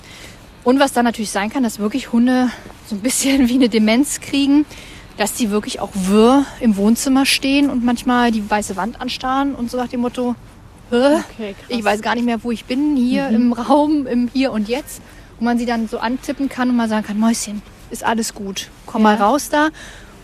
Und 0.62 0.80
was 0.80 0.92
dann 0.92 1.04
natürlich 1.04 1.30
sein 1.30 1.50
kann, 1.50 1.62
dass 1.62 1.78
wirklich 1.78 2.12
Hunde 2.12 2.50
so 2.86 2.94
ein 2.96 3.00
bisschen 3.00 3.48
wie 3.48 3.54
eine 3.54 3.68
Demenz 3.68 4.20
kriegen, 4.20 4.64
dass 5.16 5.34
die 5.34 5.50
wirklich 5.50 5.78
auch 5.80 5.90
wirr 5.94 6.44
im 6.60 6.76
Wohnzimmer 6.76 7.24
stehen 7.26 7.70
und 7.70 7.84
manchmal 7.84 8.32
die 8.32 8.48
weiße 8.50 8.76
Wand 8.76 9.00
anstarren 9.00 9.54
und 9.54 9.70
so 9.70 9.76
nach 9.76 9.88
dem 9.88 10.00
Motto? 10.00 10.34
Okay, 10.94 11.54
ich 11.68 11.84
weiß 11.84 12.00
gar 12.02 12.14
nicht 12.14 12.24
mehr, 12.24 12.42
wo 12.42 12.50
ich 12.50 12.64
bin, 12.64 12.96
hier 12.96 13.28
im 13.28 13.52
Raum, 13.52 14.06
im 14.06 14.28
Hier 14.32 14.52
und 14.52 14.68
Jetzt. 14.68 15.00
Und 15.38 15.44
man 15.46 15.58
sie 15.58 15.66
dann 15.66 15.88
so 15.88 15.98
antippen 15.98 16.48
kann 16.48 16.70
und 16.70 16.76
mal 16.76 16.88
sagen 16.88 17.04
kann, 17.06 17.18
Mäuschen, 17.18 17.60
ist 17.90 18.04
alles 18.04 18.34
gut, 18.34 18.68
komm 18.86 19.02
mal 19.02 19.18
Ja. 19.18 19.26
raus 19.26 19.48
da. 19.50 19.68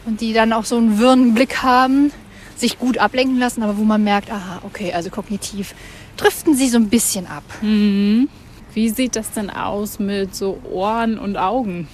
Und 0.07 0.21
die 0.21 0.33
dann 0.33 0.53
auch 0.53 0.65
so 0.65 0.77
einen 0.77 0.99
wirren 0.99 1.35
Blick 1.35 1.63
haben, 1.63 2.13
sich 2.57 2.79
gut 2.79 2.99
ablenken 2.99 3.39
lassen, 3.39 3.63
aber 3.63 3.77
wo 3.77 3.83
man 3.85 4.03
merkt, 4.05 4.31
aha, 4.31 4.61
okay, 4.65 4.93
also 4.93 5.11
kognitiv 5.11 5.75
driften 6.17 6.55
sie 6.55 6.69
so 6.69 6.79
ein 6.79 6.89
bisschen 6.89 7.27
ab. 7.27 7.43
Wie 7.63 8.89
sieht 8.89 9.17
das 9.17 9.33
denn 9.33 9.51
aus 9.51 9.99
mit 9.99 10.35
so 10.35 10.59
Ohren 10.71 11.19
und 11.19 11.37
Augen? 11.37 11.89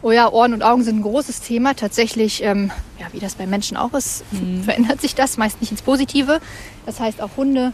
Oh 0.00 0.12
ja, 0.12 0.30
Ohren 0.30 0.52
und 0.54 0.62
Augen 0.62 0.84
sind 0.84 0.98
ein 0.98 1.02
großes 1.02 1.40
Thema. 1.40 1.74
Tatsächlich, 1.74 2.42
ähm, 2.44 2.70
ja, 3.00 3.06
wie 3.12 3.18
das 3.18 3.34
bei 3.34 3.46
Menschen 3.46 3.76
auch 3.76 3.92
ist, 3.94 4.24
verändert 4.64 5.00
sich 5.00 5.14
das 5.16 5.36
meist 5.36 5.60
nicht 5.60 5.72
ins 5.72 5.82
Positive. 5.82 6.40
Das 6.86 7.00
heißt, 7.00 7.20
auch 7.20 7.30
Hunde 7.36 7.72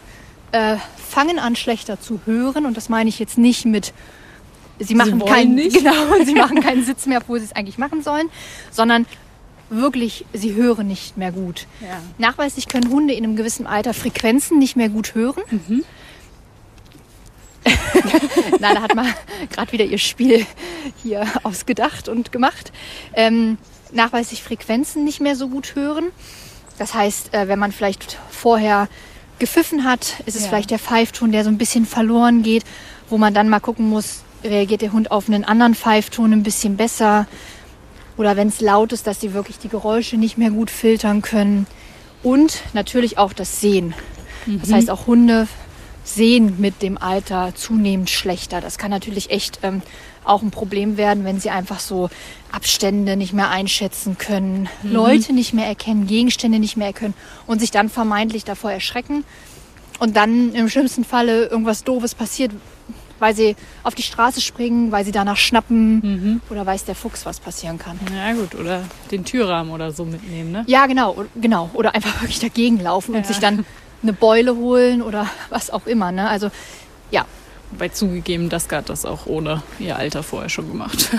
äh, 0.54 0.76
fangen 0.96 1.38
an, 1.38 1.56
schlechter 1.56 2.00
zu 2.00 2.20
hören. 2.25 2.64
Und 2.64 2.76
das 2.76 2.88
meine 2.88 3.08
ich 3.08 3.18
jetzt 3.18 3.38
nicht 3.38 3.64
mit 3.64 3.92
sie 4.78 4.94
machen 4.94 5.20
wollen 5.20 5.32
keinen, 5.32 5.54
nicht. 5.54 5.76
genau, 5.78 6.25
sie 6.25 6.34
machen 6.34 6.61
keinen 6.61 6.84
Sitz 6.84 7.06
mehr, 7.06 7.18
obwohl 7.20 7.40
sie 7.40 7.46
es 7.46 7.52
eigentlich 7.52 7.78
machen 7.78 8.02
sollen, 8.02 8.28
sondern 8.70 9.06
wirklich, 9.70 10.25
sie 10.32 10.54
hören 10.54 10.87
nicht 10.87 11.16
mehr 11.16 11.32
gut. 11.32 11.66
Ja. 11.80 12.00
Nachweislich 12.18 12.68
können 12.68 12.90
Hunde 12.90 13.14
in 13.14 13.25
einem 13.25 13.37
gewissen 13.37 13.66
Alter 13.66 13.94
Frequenzen 13.94 14.58
nicht 14.58 14.76
mehr 14.76 14.88
gut 14.88 15.14
hören. 15.14 15.42
Nala 18.61 18.82
hat 18.82 18.94
mal 18.94 19.06
gerade 19.50 19.73
wieder 19.73 19.84
ihr 19.84 19.99
Spiel 19.99 20.46
hier 21.02 21.26
ausgedacht 21.42 22.08
und 22.08 22.30
gemacht. 22.30 22.73
Ähm, 23.14 23.58
nachweislich 23.90 24.42
Frequenzen 24.42 25.04
nicht 25.04 25.20
mehr 25.20 25.34
so 25.34 25.49
gut 25.49 25.75
hören. 25.75 26.06
Das 26.78 26.94
heißt, 26.94 27.34
äh, 27.34 27.49
wenn 27.49 27.58
man 27.58 27.73
vielleicht 27.73 28.18
vorher 28.30 28.88
gepfiffen 29.38 29.85
hat, 29.85 30.21
ist 30.26 30.37
es 30.37 30.43
Ja. 30.43 30.49
vielleicht 30.49 30.71
der 30.71 30.79
Pfeifton, 30.79 31.33
der 31.33 31.45
so 31.45 31.50
ein 31.50 31.59
bisschen 31.59 31.87
verloren 31.87 32.43
geht, 32.43 32.64
wo 33.11 33.19
man 33.19 33.35
dann 33.35 33.49
mal 33.49 33.61
gucken 33.61 33.88
muss, 33.88 34.23
reagiert 34.43 34.83
der 34.83 34.93
Hund 34.93 35.11
auf 35.11 35.29
einen 35.29 35.45
anderen 35.45 35.75
Pfeifton 35.75 36.33
ein 36.33 36.43
bisschen 36.43 36.76
besser. 36.76 37.26
Oder 38.17 38.37
wenn 38.37 38.49
es 38.49 38.61
laut 38.61 38.93
ist, 38.93 39.07
dass 39.07 39.21
sie 39.21 39.35
wirklich 39.35 39.59
die 39.59 39.69
Geräusche 39.69 40.17
nicht 40.17 40.38
mehr 40.38 40.50
gut 40.50 40.71
filtern 40.71 41.21
können. 41.23 41.67
Und 42.23 42.61
natürlich 42.73 43.19
auch 43.19 43.33
das 43.33 43.61
Sehen. 43.61 43.93
Das 44.47 44.71
heißt, 44.73 44.91
auch 44.91 45.07
Hunde 45.07 45.49
sehen 46.05 46.57
mit 46.59 46.83
dem 46.83 46.99
Alter 46.99 47.53
zunehmend 47.55 48.11
schlechter. 48.11 48.61
Das 48.61 48.76
kann 48.79 48.91
natürlich 48.91 49.31
echt 49.31 49.61
ähm, 49.62 49.81
auch 50.25 50.43
ein 50.43 50.50
Problem 50.50 50.97
werden, 50.97 51.25
wenn 51.25 51.40
sie 51.40 51.50
einfach 51.50 51.81
so 51.81 52.09
Abstände 52.50 53.16
nicht 53.16 53.33
mehr 53.33 53.50
einschätzen 53.50 54.16
können, 54.19 54.69
Leute 54.83 55.33
nicht 55.33 55.52
mehr 55.54 55.66
erkennen, 55.66 56.07
Gegenstände 56.07 56.59
nicht 56.59 56.76
mehr 56.76 56.88
erkennen 56.88 57.14
und 57.47 57.61
sich 57.61 57.71
dann 57.71 57.88
vermeintlich 57.88 58.45
davor 58.45 58.71
erschrecken. 58.73 59.25
Und 60.00 60.16
dann 60.16 60.52
im 60.54 60.69
schlimmsten 60.69 61.04
Falle 61.04 61.47
irgendwas 61.47 61.85
Doofes 61.85 62.14
passiert, 62.14 62.50
weil 63.21 63.35
sie 63.35 63.54
auf 63.85 63.95
die 63.95 64.02
Straße 64.02 64.40
springen, 64.40 64.90
weil 64.90 65.04
sie 65.04 65.12
danach 65.12 65.37
schnappen 65.37 66.40
oder 66.50 66.66
weiß 66.66 66.85
der 66.85 66.95
Fuchs, 66.97 67.25
was 67.25 67.38
passieren 67.38 67.78
kann. 67.78 67.99
Ja 68.14 68.33
gut, 68.33 68.54
oder 68.57 68.83
den 69.11 69.25
Türrahmen 69.25 69.73
oder 69.73 69.93
so 69.93 70.04
mitnehmen, 70.04 70.50
ne? 70.50 70.64
Ja, 70.66 70.87
genau, 70.87 71.25
genau. 71.40 71.71
Oder 71.75 71.95
einfach 71.95 72.21
wirklich 72.23 72.40
dagegen 72.40 72.81
laufen 72.81 73.14
und 73.14 73.23
Ja. 73.23 73.26
sich 73.28 73.38
dann 73.38 73.64
eine 74.02 74.12
Beule 74.12 74.57
holen 74.57 75.00
oder 75.00 75.28
was 75.49 75.71
auch 75.71 75.87
immer. 75.87 76.11
Ne? 76.12 76.28
Also 76.28 76.50
ja, 77.11 77.25
Wobei 77.71 77.88
zugegeben, 77.88 78.49
das 78.49 78.68
hat 78.71 78.88
das 78.88 79.04
auch 79.04 79.26
ohne 79.26 79.62
ihr 79.78 79.97
Alter 79.97 80.23
vorher 80.23 80.49
schon 80.49 80.68
gemacht. 80.68 81.11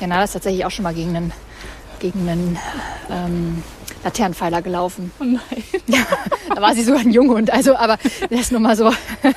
ja, 0.00 0.06
na, 0.06 0.16
das 0.20 0.30
ist 0.30 0.32
tatsächlich 0.34 0.64
auch 0.64 0.70
schon 0.70 0.84
mal 0.84 0.94
gegen 0.94 1.16
einen, 1.16 1.32
gegen 1.98 2.28
einen 2.28 2.58
ähm, 3.10 3.62
Laternenpfeiler 4.04 4.62
gelaufen. 4.62 5.10
Oh 5.20 5.24
nein. 5.24 5.40
Da 6.54 6.62
war 6.62 6.74
sie 6.74 6.82
sogar 6.82 7.00
ein 7.00 7.10
Junghund. 7.12 7.52
Also, 7.52 7.76
aber 7.76 7.98
das 8.30 8.50
nur 8.50 8.60
mal 8.60 8.76
so 8.76 8.90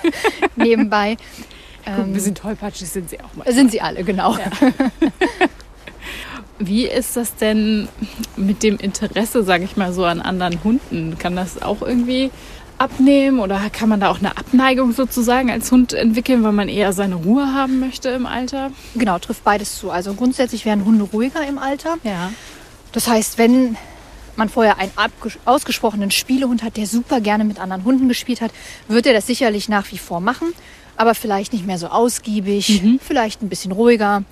nebenbei. 0.56 1.18
Guck, 1.86 1.94
Ähm, 1.98 2.04
ein 2.06 2.14
bisschen 2.14 2.36
tollpatschig 2.36 2.90
sind 2.90 3.10
sie 3.10 3.20
auch 3.20 3.34
mal. 3.36 3.52
sind 3.52 3.72
sie 3.72 3.82
alle, 3.82 4.04
genau. 4.04 4.38
Wie 6.60 6.86
ist 6.88 7.18
das 7.18 7.36
denn 7.36 7.88
mit 8.36 8.62
dem 8.62 8.78
Interesse, 8.78 9.44
sage 9.44 9.64
ich 9.64 9.78
mal 9.78 9.94
so, 9.94 10.06
an 10.06 10.22
anderen 10.22 10.64
Hunden? 10.64 11.18
Kann 11.18 11.36
das 11.36 11.62
auch 11.62 11.82
irgendwie 11.82 12.30
abnehmen 12.82 13.40
oder 13.40 13.70
kann 13.70 13.90
man 13.90 14.00
da 14.00 14.10
auch 14.10 14.18
eine 14.18 14.36
Abneigung 14.36 14.92
sozusagen 14.92 15.52
als 15.52 15.72
Hund 15.72 15.94
entwickeln, 15.94 16.44
weil 16.44 16.52
man 16.52 16.68
eher 16.68 16.94
seine 16.94 17.16
Ruhe 17.16 17.54
haben 17.54 17.80
möchte 17.80 18.10
im 18.10 18.26
Alter? 18.26 18.72
Genau, 18.96 19.20
trifft 19.20 19.44
beides 19.44 19.78
zu. 19.78 19.92
Also 19.92 20.16
grundsätzlich 20.16 20.66
werden 20.66 20.84
Hunde 20.84 21.04
ruhiger 21.04 21.46
im 21.48 21.60
Alter. 21.60 21.98
Ja. 22.04 22.32
Das 22.92 23.08
heißt, 23.08 23.38
wenn 23.38 23.78
man 24.36 24.50
vorher 24.50 24.80
einen 24.80 24.92
ausgesprochenen 25.46 26.10
Spielehund 26.10 26.64
hat, 26.64 26.76
der 26.76 26.88
super 26.88 27.22
gerne 27.22 27.44
mit 27.44 27.60
anderen 27.60 27.84
Hunden 27.84 28.08
gespielt 28.08 28.42
hat, 28.42 28.52
wird 28.88 29.06
er 29.06 29.14
das 29.14 29.28
sicherlich 29.28 29.70
nach 29.70 29.92
wie 29.92 30.00
vor 30.00 30.20
machen, 30.20 30.54
aber 30.98 31.14
vielleicht 31.14 31.54
nicht 31.54 31.68
mehr 31.68 31.78
so 31.78 31.88
ausgiebig, 31.88 32.82
vielleicht 33.02 33.44
ein 33.44 33.50
bisschen 33.50 33.72
ruhiger. 33.72 34.24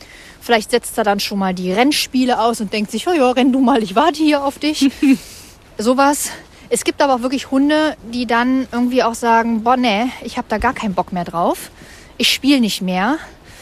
Vielleicht 0.42 0.72
setzt 0.72 0.98
er 0.98 1.04
dann 1.04 1.20
schon 1.20 1.38
mal 1.38 1.54
die 1.54 1.72
Rennspiele 1.72 2.40
aus 2.40 2.62
und 2.62 2.74
denkt 2.74 2.90
sich, 2.90 3.08
oh 3.08 3.14
ja, 3.14 3.30
renn 3.30 3.52
du 3.52 3.60
mal, 3.60 3.84
ich 3.84 3.96
warte 3.96 4.24
hier 4.24 4.44
auf 4.44 4.58
dich. 4.58 4.90
Sowas. 5.78 6.32
Es 6.70 6.84
gibt 6.84 7.02
aber 7.02 7.16
auch 7.16 7.22
wirklich 7.22 7.50
Hunde, 7.52 7.96
die 8.14 8.28
dann 8.28 8.68
irgendwie 8.72 9.04
auch 9.04 9.16
sagen, 9.16 9.64
boah, 9.64 9.78
nee, 9.78 10.06
ich 10.24 10.38
habe 10.38 10.48
da 10.50 10.58
gar 10.60 10.74
keinen 10.74 10.94
Bock 10.94 11.12
mehr 11.12 11.24
drauf. 11.24 11.72
Ich 12.18 12.32
spiele 12.32 12.60
nicht 12.60 12.82
mehr. 12.82 13.18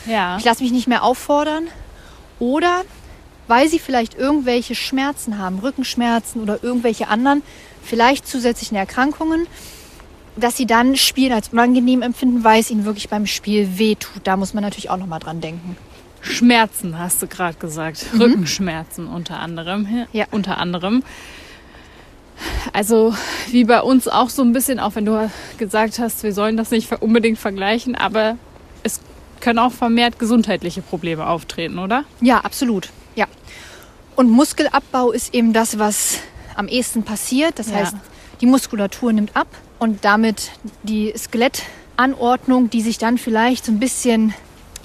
Ja. 0.06 0.38
Ich 0.38 0.44
lasse 0.44 0.64
mich 0.64 0.72
nicht 0.72 0.88
mehr 0.88 1.04
auffordern. 1.04 1.68
Oder 2.40 2.84
weil 3.48 3.70
sie 3.70 3.80
vielleicht 3.80 4.16
irgendwelche 4.16 4.76
Schmerzen 4.76 5.38
haben, 5.38 5.60
Rückenschmerzen 5.60 6.42
oder 6.42 6.62
irgendwelche 6.62 7.08
anderen, 7.08 7.44
vielleicht 7.82 8.28
zusätzlichen 8.28 8.78
Erkrankungen, 8.78 9.48
dass 10.36 10.58
sie 10.58 10.66
dann 10.66 10.98
Spielen 10.98 11.32
als 11.32 11.50
unangenehm 11.50 12.02
empfinden, 12.02 12.44
weil 12.44 12.60
es 12.60 12.70
ihnen 12.70 12.86
wirklich 12.86 13.10
beim 13.10 13.26
Spiel 13.26 13.78
wehtut. 13.78 14.22
Da 14.26 14.38
muss 14.38 14.54
man 14.54 14.64
natürlich 14.64 14.90
auch 14.90 14.98
nochmal 14.98 15.20
dran 15.20 15.40
denken. 15.40 15.78
Schmerzen 16.22 17.00
hast 17.00 17.22
du 17.22 17.28
gerade 17.28 17.58
gesagt. 17.58 18.06
Rückenschmerzen 18.20 19.08
unter 19.08 19.40
anderem. 19.40 20.06
Ja. 20.12 20.26
Unter 20.32 20.58
anderem. 20.58 21.04
Also 22.74 23.16
wie 23.52 23.64
bei 23.64 23.82
uns 23.82 24.08
auch 24.08 24.30
so 24.30 24.42
ein 24.44 24.54
bisschen, 24.54 24.80
auch 24.80 24.96
wenn 24.96 25.06
du 25.06 25.32
gesagt 25.58 26.00
hast, 26.00 26.24
wir 26.24 26.34
sollen 26.34 26.58
das 26.58 26.72
nicht 26.72 26.92
unbedingt 27.02 27.38
vergleichen, 27.40 27.96
aber 27.96 28.38
es 28.84 29.00
können 29.40 29.60
auch 29.60 29.72
vermehrt 29.72 30.20
gesundheitliche 30.20 30.82
Probleme 30.82 31.28
auftreten, 31.28 31.80
oder? 31.80 32.04
Ja, 32.22 32.40
absolut. 32.40 32.90
Ja. 33.16 33.26
Und 34.16 34.30
Muskelabbau 34.30 35.12
ist 35.12 35.34
eben 35.34 35.54
das, 35.54 35.78
was 35.80 36.18
am 36.56 36.68
ehesten 36.68 37.04
passiert. 37.04 37.60
Das 37.60 37.70
Ja. 37.70 37.76
heißt, 37.78 37.96
die 38.42 38.46
Muskulatur 38.48 39.14
nimmt 39.14 39.36
ab 39.36 39.48
und 39.80 40.04
damit 40.06 40.52
die 40.84 41.14
Skelettanordnung, 41.16 42.70
die 42.70 42.82
sich 42.82 42.98
dann 42.98 43.18
vielleicht 43.18 43.66
so 43.66 43.72
ein 43.72 43.80
bisschen, 43.80 44.34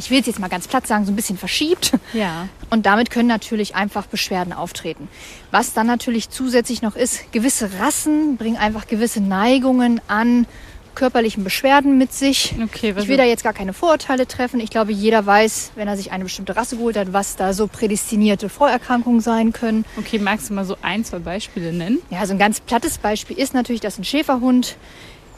ich 0.03 0.11
will 0.11 0.21
es 0.21 0.27
jetzt 0.27 0.41
mal 0.41 0.49
ganz 0.49 0.69
platt 0.69 0.87
sagen, 0.87 1.05
so 1.05 1.13
ein 1.13 1.17
bisschen 1.17 1.39
verschiebt. 1.39 1.93
Ja. 2.13 2.49
Und 2.71 2.87
damit 2.87 3.11
können 3.11 3.29
natürlich 3.29 3.75
einfach 3.75 4.07
Beschwerden 4.07 4.53
auftreten. 4.53 5.09
Was 5.51 5.73
dann 5.73 5.87
natürlich 5.87 6.29
zusätzlich 6.31 6.83
noch 6.83 6.97
ist, 6.97 7.33
gewisse 7.33 7.71
Rassen 7.79 8.37
bringen 8.37 8.57
einfach 8.57 8.87
gewisse 8.87 9.21
Neigungen 9.21 10.01
an 10.09 10.47
körperlichen 10.95 11.45
Beschwerden 11.45 11.97
mit 11.97 12.13
sich. 12.13 12.55
Okay, 12.63 12.95
Ich 12.99 13.09
will 13.09 13.17
da 13.17 13.25
jetzt 13.25 13.45
gar 13.45 13.53
keine 13.53 13.73
Vorurteile 13.73 14.27
treffen. 14.27 14.61
Ich 14.61 14.71
glaube, 14.71 14.93
jeder 14.93 15.25
weiß, 15.25 15.73
wenn 15.75 15.89
er 15.89 15.97
sich 15.97 16.13
eine 16.13 16.25
bestimmte 16.25 16.55
Rasse 16.57 16.77
geholt 16.77 16.97
hat, 16.97 17.13
was 17.13 17.37
da 17.37 17.55
so 17.55 17.67
prädestinierte 17.67 18.49
Vorerkrankungen 18.49 19.21
sein 19.21 19.53
können. 19.53 19.85
Okay, 19.97 20.19
magst 20.19 20.51
du 20.51 20.55
mal 20.55 20.65
so 20.65 20.77
ein, 20.83 21.05
zwei 21.05 21.19
Beispiele 21.19 21.73
nennen? 21.73 21.99
Ja, 22.11 22.27
so 22.27 22.33
ein 22.33 22.39
ganz 22.39 22.61
plattes 22.61 22.99
Beispiel 22.99 23.39
ist 23.39 23.55
natürlich, 23.55 23.81
dass 23.81 23.99
ein 23.99 24.05
Schäferhund 24.05 24.77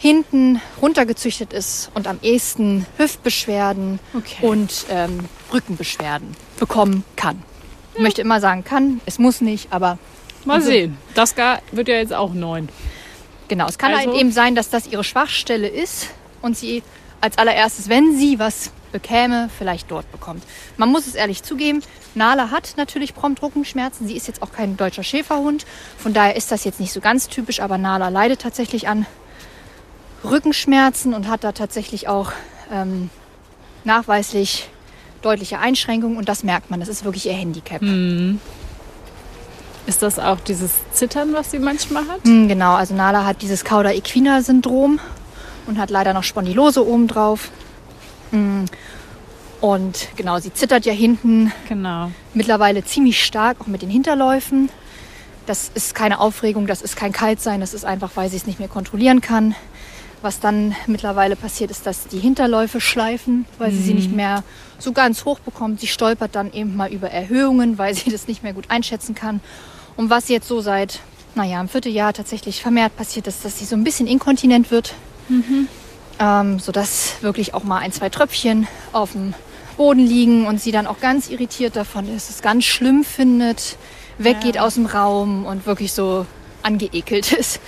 hinten 0.08 0.60
runtergezüchtet 0.82 1.54
ist 1.54 1.90
und 1.94 2.06
am 2.06 2.18
ehesten 2.20 2.84
Hüftbeschwerden 2.98 3.98
Okay. 4.14 4.46
und 4.46 4.84
ähm, 4.90 5.20
Rückenbeschwerden 5.50 6.36
bekommen 6.58 7.04
kann. 7.16 7.42
Ich 7.94 8.00
möchte 8.02 8.20
immer 8.20 8.38
sagen 8.38 8.64
kann, 8.64 9.00
es 9.06 9.18
muss 9.18 9.40
nicht, 9.40 9.72
aber 9.72 9.96
Mal 10.44 10.56
Also- 10.56 10.66
sehen. 10.68 10.98
Das 11.14 11.34
gar 11.36 11.62
wird 11.72 11.88
ja 11.88 11.94
jetzt 11.94 12.12
auch 12.12 12.34
neun. 12.34 12.68
genau, 13.48 13.66
es 13.66 13.78
kann 13.78 13.94
Also- 13.94 14.10
halt 14.10 14.20
eben 14.20 14.30
sein, 14.30 14.54
dass 14.54 14.68
das 14.68 14.86
ihre 14.86 15.04
Schwachstelle 15.04 15.68
ist 15.68 16.08
und 16.42 16.54
sie 16.54 16.82
als 17.22 17.38
allererstes, 17.38 17.88
wenn 17.88 18.14
sie 18.18 18.38
was 18.38 18.72
bekäme, 18.92 19.48
vielleicht 19.56 19.90
dort 19.90 20.12
bekommt. 20.12 20.42
Man 20.76 20.90
muss 20.90 21.06
es 21.06 21.14
ehrlich 21.14 21.42
zugeben, 21.42 21.80
Nala 22.14 22.50
hat 22.50 22.74
natürlich 22.76 23.14
prompt 23.14 23.42
Rückenschmerzen. 23.42 24.06
Sie 24.06 24.18
ist 24.18 24.26
jetzt 24.28 24.42
auch 24.42 24.52
kein 24.52 24.76
deutscher 24.76 25.02
Schäferhund. 25.02 25.64
Von 25.96 26.12
daher 26.12 26.36
ist 26.36 26.52
das 26.52 26.64
jetzt 26.64 26.78
nicht 26.78 26.92
so 26.92 27.00
ganz 27.00 27.28
typisch, 27.28 27.60
aber 27.60 27.78
Nala 27.78 28.10
leidet 28.10 28.42
tatsächlich 28.42 28.86
an 28.86 29.06
Rückenschmerzen 30.24 31.14
und 31.14 31.28
hat 31.28 31.44
da 31.44 31.52
tatsächlich 31.52 32.08
auch 32.08 32.32
ähm, 32.72 33.10
nachweislich 33.84 34.68
deutliche 35.22 35.58
Einschränkungen 35.58 36.16
und 36.16 36.28
das 36.28 36.42
merkt 36.44 36.70
man. 36.70 36.80
Das 36.80 36.88
ist 36.88 37.04
wirklich 37.04 37.26
ihr 37.26 37.32
Handicap. 37.32 37.80
Ist 39.86 40.02
das 40.02 40.18
auch 40.18 40.40
dieses 40.40 40.72
Zittern, 40.92 41.32
was 41.34 41.50
sie 41.50 41.58
manchmal 41.58 42.06
hat? 42.08 42.24
Mm, 42.24 42.48
Genau, 42.48 42.74
also 42.74 42.94
Nala 42.94 43.24
hat 43.26 43.42
dieses 43.42 43.64
Cauda-Equina-Syndrom 43.64 44.98
und 45.66 45.78
hat 45.78 45.90
leider 45.90 46.14
noch 46.14 46.24
Spondylose 46.24 46.86
obendrauf. 46.86 47.50
Mm, 48.30 48.64
Und 49.60 50.08
genau, 50.16 50.38
sie 50.40 50.52
zittert 50.52 50.84
ja 50.86 50.92
hinten 50.92 51.52
Genau. 51.68 52.10
mittlerweile 52.34 52.84
ziemlich 52.84 53.22
stark, 53.24 53.58
auch 53.60 53.66
mit 53.66 53.80
den 53.82 53.90
Hinterläufen. 53.90 54.68
Das 55.46 55.70
ist 55.74 55.94
keine 55.94 56.20
Aufregung, 56.20 56.66
das 56.66 56.80
ist 56.82 56.96
kein 56.96 57.12
Kaltsein, 57.12 57.60
das 57.60 57.72
ist 57.74 57.84
einfach, 57.84 58.10
weil 58.14 58.28
sie 58.30 58.36
es 58.36 58.46
nicht 58.46 58.58
mehr 58.58 58.68
kontrollieren 58.68 59.20
kann. 59.20 59.54
Was 60.24 60.40
dann 60.40 60.74
mittlerweile 60.86 61.36
passiert, 61.36 61.70
ist, 61.70 61.84
dass 61.84 62.06
die 62.06 62.18
Hinterläufe 62.18 62.80
schleifen, 62.80 63.44
weil 63.58 63.70
sie 63.72 63.82
sie 63.82 63.92
nicht 63.92 64.10
mehr 64.10 64.42
so 64.78 64.92
ganz 64.92 65.26
hoch 65.26 65.38
bekommt. 65.38 65.80
Sie 65.80 65.86
stolpert 65.86 66.34
dann 66.34 66.50
eben 66.50 66.76
mal 66.76 66.90
über 66.90 67.10
Erhöhungen, 67.10 67.76
weil 67.76 67.92
sie 67.92 68.10
das 68.10 68.26
nicht 68.26 68.42
mehr 68.42 68.54
gut 68.54 68.70
einschätzen 68.70 69.14
kann. 69.14 69.42
Und 69.98 70.08
was 70.08 70.30
jetzt 70.30 70.48
so 70.48 70.62
seit, 70.62 71.00
naja, 71.34 71.60
im 71.60 71.68
Vierteljahr 71.68 72.14
tatsächlich 72.14 72.62
vermehrt 72.62 72.96
passiert 72.96 73.26
ist, 73.26 73.44
dass 73.44 73.58
sie 73.58 73.66
so 73.66 73.76
ein 73.76 73.84
bisschen 73.84 74.06
inkontinent 74.06 74.70
wird. 74.70 74.94
Ähm, 76.18 76.58
sodass 76.58 77.16
wirklich 77.20 77.52
auch 77.52 77.64
mal 77.64 77.80
ein, 77.80 77.92
zwei 77.92 78.08
Tröpfchen 78.08 78.66
auf 78.94 79.12
dem 79.12 79.34
Boden 79.76 80.06
liegen 80.06 80.46
und 80.46 80.58
sie 80.58 80.72
dann 80.72 80.86
auch 80.86 81.00
ganz 81.00 81.28
irritiert 81.28 81.76
davon 81.76 82.08
ist, 82.08 82.30
es 82.30 82.40
ganz 82.40 82.64
schlimm 82.64 83.04
findet, 83.04 83.76
weggeht 84.16 84.58
aus 84.58 84.76
dem 84.76 84.86
Raum 84.86 85.44
und 85.44 85.66
wirklich 85.66 85.92
so 85.92 86.24
angeekelt 86.62 87.30
ist. 87.32 87.60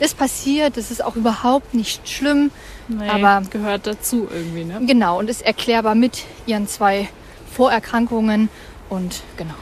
Das 0.00 0.14
passiert, 0.14 0.76
das 0.76 0.90
ist 0.90 1.04
auch 1.04 1.16
überhaupt 1.16 1.74
nicht 1.74 2.08
schlimm. 2.08 2.50
Nee, 2.88 3.08
Aber- 3.08 3.42
gehört 3.50 3.86
dazu 3.86 4.28
irgendwie, 4.32 4.64
ne? 4.64 4.80
Genau, 4.86 5.18
und 5.18 5.28
ist 5.28 5.42
erklärbar 5.42 5.94
mit 5.94 6.24
ihren 6.46 6.68
zwei 6.68 7.08
Vorerkrankungen 7.52 8.48
und 8.88 9.22
genau. 9.36 9.54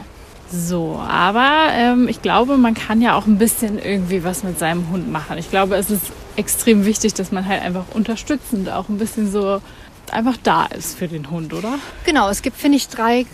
So, 0.49 1.03
aber 1.05 1.67
ähm, 1.73 2.07
ich 2.07 2.21
glaube, 2.21 2.55
man 2.55 2.73
kann 2.73 3.01
ja 3.01 3.15
auch 3.15 3.25
ein 3.25 3.37
bisschen 3.37 3.79
irgendwie 3.79 4.23
was 4.23 4.43
mit 4.43 4.57
seinem 4.57 4.89
Hund 4.91 5.11
machen. 5.11 5.37
Ich 5.37 5.49
glaube, 5.49 5.75
es 5.75 5.89
ist 5.89 6.03
extrem 6.37 6.85
wichtig, 6.85 7.13
dass 7.15 7.33
man 7.33 7.45
halt 7.47 7.61
einfach 7.61 7.83
unterstützend 7.93 8.69
auch 8.69 8.87
ein 8.87 8.97
bisschen 8.97 9.29
so 9.29 9.61
einfach 10.09 10.37
da 10.43 10.65
ist 10.67 10.97
für 10.97 11.09
den 11.09 11.29
Hund, 11.31 11.53
oder? 11.53 11.73
Genau, 12.05 12.29
es 12.29 12.41
gibt, 12.41 12.55
finde 12.55 12.77
ich, 12.77 12.87
drei 12.87 13.25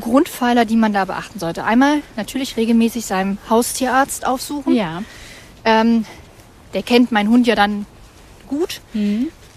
Grundpfeiler, 0.00 0.64
die 0.64 0.76
man 0.76 0.92
da 0.92 1.04
beachten 1.04 1.40
sollte. 1.40 1.64
Einmal 1.64 1.98
natürlich 2.16 2.56
regelmäßig 2.56 3.06
seinem 3.06 3.38
Haustierarzt 3.50 4.24
aufsuchen. 4.24 4.74
Ja. 4.74 5.02
Ähm, 5.64 6.04
der 6.74 6.82
kennt 6.82 7.12
meinen 7.12 7.28
Hund 7.28 7.46
ja 7.46 7.54
dann 7.54 7.86
gut. 8.48 8.80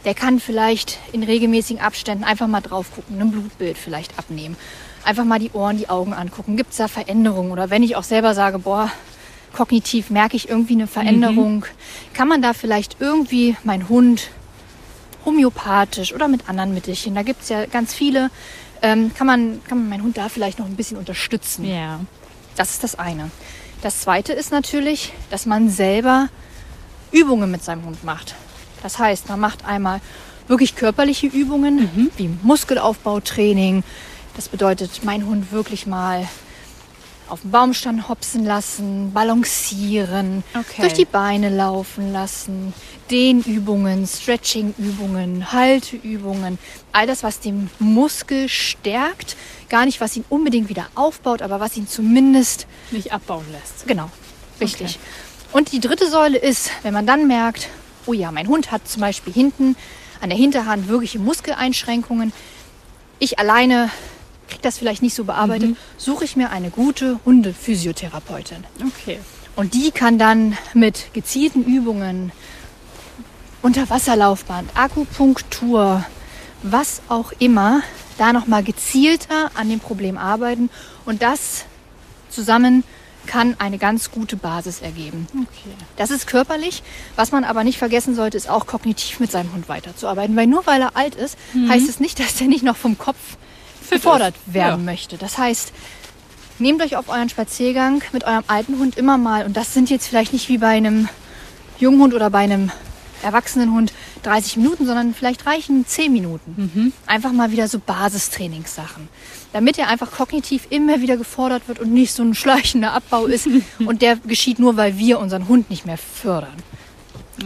Der 0.04 0.14
kann 0.14 0.40
vielleicht 0.40 1.00
in 1.12 1.24
regelmäßigen 1.24 1.82
Abständen 1.82 2.24
einfach 2.24 2.48
mal 2.48 2.62
drauf 2.62 2.94
gucken, 2.94 3.20
ein 3.20 3.32
Blutbild 3.32 3.78
vielleicht 3.78 4.18
abnehmen. 4.20 4.56
Einfach 5.04 5.26
mal 5.26 5.40
die 5.40 5.52
Ohren, 5.52 5.78
die 5.78 5.90
Augen 5.90 6.14
angucken. 6.14 6.58
Gibt 6.58 6.72
es 6.72 6.78
da 6.78 6.88
Veränderungen? 6.88 7.52
Oder 7.52 7.70
wenn 7.70 7.84
ich 7.84 7.96
auch 7.96 8.04
selber 8.04 8.34
sage, 8.34 8.60
boah, 8.60 8.92
kognitiv 9.56 10.10
merke 10.10 10.36
ich 10.36 10.50
irgendwie 10.50 10.74
eine 10.74 10.88
Veränderung, 10.88 11.66
kann 12.14 12.28
man 12.28 12.42
da 12.42 12.54
vielleicht 12.54 12.98
irgendwie 13.00 13.56
meinen 13.64 13.90
Hund 13.90 14.30
homöopathisch 15.26 16.14
oder 16.14 16.28
mit 16.28 16.48
anderen 16.50 16.74
Mittelchen, 16.74 17.16
da 17.16 17.24
gibt 17.24 17.42
es 17.42 17.50
ja 17.50 17.66
ganz 17.66 17.94
viele, 17.94 18.30
ähm, 18.82 19.12
kann, 19.16 19.26
man, 19.26 19.62
kann 19.68 19.80
man 19.80 19.90
meinen 19.90 20.04
Hund 20.04 20.18
da 20.18 20.30
vielleicht 20.30 20.60
noch 20.60 20.68
ein 20.68 20.76
bisschen 20.76 20.98
unterstützen. 20.98 21.66
Ja. 21.66 22.00
Das 22.56 22.72
ist 22.72 22.84
das 22.84 23.00
eine. 23.00 23.32
Das 23.82 24.02
zweite 24.02 24.34
ist 24.34 24.52
natürlich, 24.52 25.14
dass 25.30 25.46
man 25.46 25.70
selber 25.70 26.30
Übungen 27.12 27.50
mit 27.52 27.64
seinem 27.64 27.86
Hund 27.86 28.04
macht. 28.04 28.36
Das 28.84 29.00
heißt, 29.00 29.30
man 29.30 29.40
macht 29.40 29.66
einmal 29.66 30.02
wirklich 30.48 30.76
körperliche 30.76 31.28
Übungen, 31.28 32.12
wie 32.18 32.30
Muskelaufbautraining. 32.44 33.84
Das 34.36 34.50
bedeutet, 34.50 35.04
mein 35.04 35.26
Hund 35.26 35.52
wirklich 35.52 35.88
mal 35.88 36.28
auf 37.28 37.42
dem 37.42 37.50
Baumstamm 37.52 38.08
hopsen 38.08 38.46
lassen, 38.46 39.12
balancieren, 39.12 40.44
Okay. 40.54 40.82
durch 40.82 40.94
die 40.94 41.06
Beine 41.06 41.50
laufen 41.50 42.14
lassen, 42.14 42.72
Dehnübungen, 43.10 44.06
Stretchingübungen, 44.06 45.52
Halteübungen, 45.52 46.60
all 46.92 47.08
das, 47.08 47.24
was 47.24 47.40
den 47.40 47.72
Muskel 47.80 48.48
stärkt, 48.48 49.36
gar 49.70 49.86
nicht, 49.86 50.02
was 50.02 50.16
ihn 50.16 50.26
unbedingt 50.30 50.70
wieder 50.70 50.86
aufbaut, 50.94 51.42
aber 51.42 51.60
was 51.60 51.76
ihn 51.78 51.88
zumindest 51.88 52.68
Nicht 52.92 53.12
abbauen 53.12 53.46
lässt. 53.52 53.88
Genau, 53.88 54.12
richtig. 54.62 55.00
Und 55.56 55.72
die 55.72 55.80
dritte 55.80 56.10
Säule 56.10 56.38
ist, 56.38 56.70
wenn 56.84 56.94
man 56.94 57.08
dann 57.08 57.28
merkt, 57.28 57.70
oh 58.08 58.12
ja, 58.12 58.30
mein 58.30 58.50
Hund 58.50 58.74
hat 58.74 58.90
zum 58.90 59.00
Beispiel 59.00 59.32
hinten 59.32 59.78
an 60.20 60.28
der 60.28 60.38
Hinterhand 60.38 60.90
wirkliche 60.90 61.18
Muskeleinschränkungen. 61.18 62.34
Ich 63.20 63.40
alleine 63.40 63.90
kriege 64.50 64.62
das 64.62 64.78
vielleicht 64.78 65.02
nicht 65.02 65.16
so 65.16 65.24
bearbeitet, 65.24 65.78
suche 65.96 66.26
ich 66.26 66.36
mir 66.36 66.50
eine 66.50 66.72
gute 66.72 67.22
Hundephysiotherapeutin. 67.24 68.66
Okay. 68.86 69.20
Und 69.56 69.74
die 69.74 69.92
kann 69.92 70.18
dann 70.18 70.58
mit 70.74 71.14
gezielten 71.14 71.64
Übungen, 71.64 72.34
Unterwasserlaufband, 73.62 74.72
Akupunktur, 74.76 76.04
was 76.64 77.02
auch 77.08 77.32
immer, 77.40 77.82
da 78.18 78.34
nochmal 78.34 78.62
gezielter 78.62 79.52
an 79.54 79.70
dem 79.70 79.80
Problem 79.80 80.18
arbeiten. 80.18 80.70
Und 81.06 81.22
das 81.22 81.64
zusammen 82.30 82.84
kann 83.26 83.56
eine 83.60 83.78
ganz 83.78 84.12
gute 84.12 84.36
Basis 84.38 84.82
ergeben. 84.82 85.28
Okay. 85.34 85.76
Das 85.98 86.12
ist 86.12 86.28
körperlich. 86.28 86.84
Was 87.16 87.32
man 87.32 87.44
aber 87.44 87.64
nicht 87.64 87.78
vergessen 87.78 88.16
sollte, 88.16 88.38
ist 88.38 88.50
auch 88.50 88.66
kognitiv 88.68 89.20
mit 89.20 89.32
seinem 89.32 89.54
Hund 89.54 89.70
weiterzuarbeiten. 89.70 90.36
Weil 90.36 90.48
nur 90.48 90.66
weil 90.66 90.82
er 90.82 90.96
alt 90.96 91.16
ist, 91.16 91.38
heißt 91.70 91.90
es 91.90 92.00
nicht, 92.00 92.20
dass 92.26 92.40
er 92.42 92.48
nicht 92.48 92.64
noch 92.64 92.78
vom 92.78 92.98
Kopf 92.98 93.18
gefordert 93.90 94.36
ist. 94.48 94.54
werden 94.54 94.86
Ja. 94.86 94.92
möchte. 94.92 95.18
Das 95.18 95.38
heißt, 95.38 95.72
nehmt 96.60 96.82
euch 96.82 96.96
auf 96.96 97.10
euren 97.10 97.30
Spaziergang 97.30 98.02
mit 98.12 98.24
eurem 98.24 98.44
alten 98.48 98.80
Hund 98.80 98.98
immer 98.98 99.18
mal, 99.18 99.46
und 99.46 99.56
das 99.58 99.74
sind 99.74 99.90
jetzt 99.90 100.08
vielleicht 100.08 100.34
nicht 100.34 100.50
wie 100.50 100.58
bei 100.58 100.70
einem 100.70 101.10
jungen 101.80 102.00
Hund 102.02 102.14
oder 102.14 102.30
bei 102.30 102.40
einem 102.40 102.72
erwachsenen 103.24 103.72
Hund 103.74 103.92
30 104.26 104.58
Minuten, 104.58 104.86
sondern 104.86 105.14
vielleicht 105.14 105.46
reichen 105.46 105.86
10 105.86 106.12
Minuten. 106.12 106.94
Einfach 107.06 107.32
mal 107.32 107.52
wieder 107.52 107.68
so 107.68 107.80
Basistrainingssachen. 107.80 109.08
Damit 109.54 109.78
er 109.78 109.88
einfach 109.88 110.12
kognitiv 110.12 110.68
immer 110.70 111.02
wieder 111.02 111.18
gefordert 111.18 111.68
wird 111.68 111.80
und 111.80 111.94
nicht 111.94 112.12
so 112.14 112.24
ein 112.24 112.36
schleichender 112.36 112.94
Abbau 112.94 113.26
ist. 113.28 113.48
und 113.80 114.02
der 114.02 114.16
geschieht 114.18 114.60
nur, 114.60 114.78
weil 114.78 114.98
wir 114.98 115.20
unseren 115.20 115.48
Hund 115.48 115.70
nicht 115.70 115.86
mehr 115.86 115.98
fördern. 115.98 116.56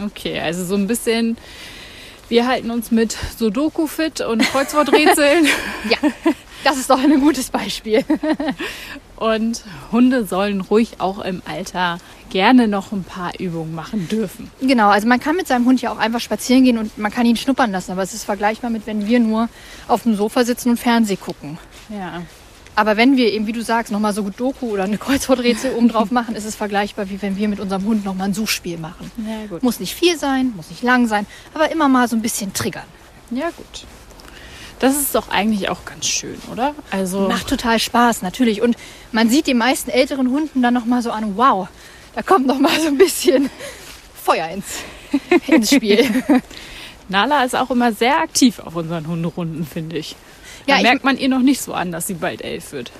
Okay, 0.04 0.38
also 0.40 0.64
so 0.64 0.74
ein 0.76 0.86
bisschen. 0.86 1.36
Wir 2.28 2.46
halten 2.46 2.70
uns 2.70 2.92
mit 2.92 3.16
Sudoku 3.36 3.88
fit 3.88 4.20
und 4.20 4.42
Kreuzworträtseln. 4.42 5.46
Ja, 5.90 5.98
das 6.64 6.76
ist 6.76 6.90
doch 6.90 6.98
ein 6.98 7.20
gutes 7.20 7.50
Beispiel. 7.50 8.04
und 9.16 9.62
Hunde 9.92 10.24
sollen 10.24 10.60
ruhig 10.60 11.00
auch 11.00 11.18
im 11.20 11.42
Alter 11.46 11.98
gerne 12.30 12.68
noch 12.68 12.92
ein 12.92 13.04
paar 13.04 13.38
Übungen 13.38 13.74
machen 13.74 14.08
dürfen. 14.08 14.50
Genau, 14.60 14.88
also 14.88 15.06
man 15.08 15.20
kann 15.20 15.36
mit 15.36 15.46
seinem 15.46 15.66
Hund 15.66 15.82
ja 15.82 15.92
auch 15.92 15.98
einfach 15.98 16.20
spazieren 16.20 16.64
gehen 16.64 16.78
und 16.78 16.96
man 16.96 17.10
kann 17.10 17.26
ihn 17.26 17.36
schnuppern 17.36 17.72
lassen. 17.72 17.92
Aber 17.92 18.02
es 18.02 18.14
ist 18.14 18.24
vergleichbar 18.24 18.70
mit, 18.70 18.86
wenn 18.86 19.06
wir 19.06 19.20
nur 19.20 19.48
auf 19.88 20.04
dem 20.04 20.14
Sofa 20.14 20.44
sitzen 20.44 20.70
und 20.70 20.78
Fernseh 20.78 21.16
gucken. 21.16 21.58
Ja. 21.88 22.22
Aber 22.76 22.96
wenn 22.96 23.16
wir 23.16 23.32
eben, 23.32 23.46
wie 23.46 23.52
du 23.52 23.62
sagst, 23.62 23.92
nochmal 23.92 24.14
so 24.14 24.22
gut 24.22 24.38
Doku 24.38 24.70
oder 24.70 24.84
eine 24.84 24.96
Kreuzworträtsel 24.96 25.74
oben 25.74 25.88
drauf 25.88 26.10
machen, 26.10 26.34
ist 26.34 26.44
es 26.44 26.54
vergleichbar, 26.54 27.10
wie 27.10 27.20
wenn 27.20 27.36
wir 27.36 27.48
mit 27.48 27.60
unserem 27.60 27.84
Hund 27.84 28.04
nochmal 28.04 28.28
ein 28.28 28.34
Suchspiel 28.34 28.78
machen. 28.78 29.10
Ja, 29.18 29.46
gut. 29.48 29.62
Muss 29.62 29.80
nicht 29.80 29.94
viel 29.94 30.16
sein, 30.16 30.52
muss 30.56 30.70
nicht 30.70 30.82
lang 30.82 31.06
sein, 31.06 31.26
aber 31.52 31.70
immer 31.72 31.88
mal 31.88 32.08
so 32.08 32.16
ein 32.16 32.22
bisschen 32.22 32.54
triggern. 32.54 32.86
Ja, 33.30 33.50
gut. 33.56 33.84
Das 34.80 34.96
ist 34.96 35.14
doch 35.14 35.28
eigentlich 35.28 35.68
auch 35.68 35.84
ganz 35.84 36.06
schön, 36.06 36.40
oder? 36.50 36.74
Also, 36.90 37.20
Macht 37.28 37.48
total 37.48 37.78
Spaß, 37.78 38.22
natürlich. 38.22 38.62
Und 38.62 38.76
man 39.12 39.28
sieht 39.30 39.46
den 39.46 39.58
meisten 39.58 39.90
älteren 39.90 40.30
Hunden 40.30 40.62
dann 40.62 40.74
nochmal 40.74 41.02
so 41.02 41.10
an, 41.12 41.36
wow, 41.36 41.68
da 42.14 42.22
kommt 42.22 42.46
nochmal 42.46 42.78
so 42.80 42.88
ein 42.88 42.96
bisschen 42.98 43.50
Feuer 44.24 44.48
ins, 44.48 44.64
ins 45.46 45.70
Spiel. 45.74 46.24
Nala 47.08 47.44
ist 47.44 47.54
auch 47.56 47.70
immer 47.70 47.92
sehr 47.92 48.18
aktiv 48.20 48.58
auf 48.58 48.74
unseren 48.74 49.06
Hunderunden, 49.06 49.66
finde 49.66 49.98
ich. 49.98 50.16
Da 50.66 50.76
Ja, 50.76 50.82
merkt 50.82 51.04
man 51.04 51.18
ihr 51.18 51.28
noch 51.28 51.40
nicht 51.40 51.60
so 51.60 51.74
an, 51.74 51.92
dass 51.92 52.06
sie 52.06 52.14
bald 52.14 52.42
elf 52.42 52.72
wird. 52.72 52.90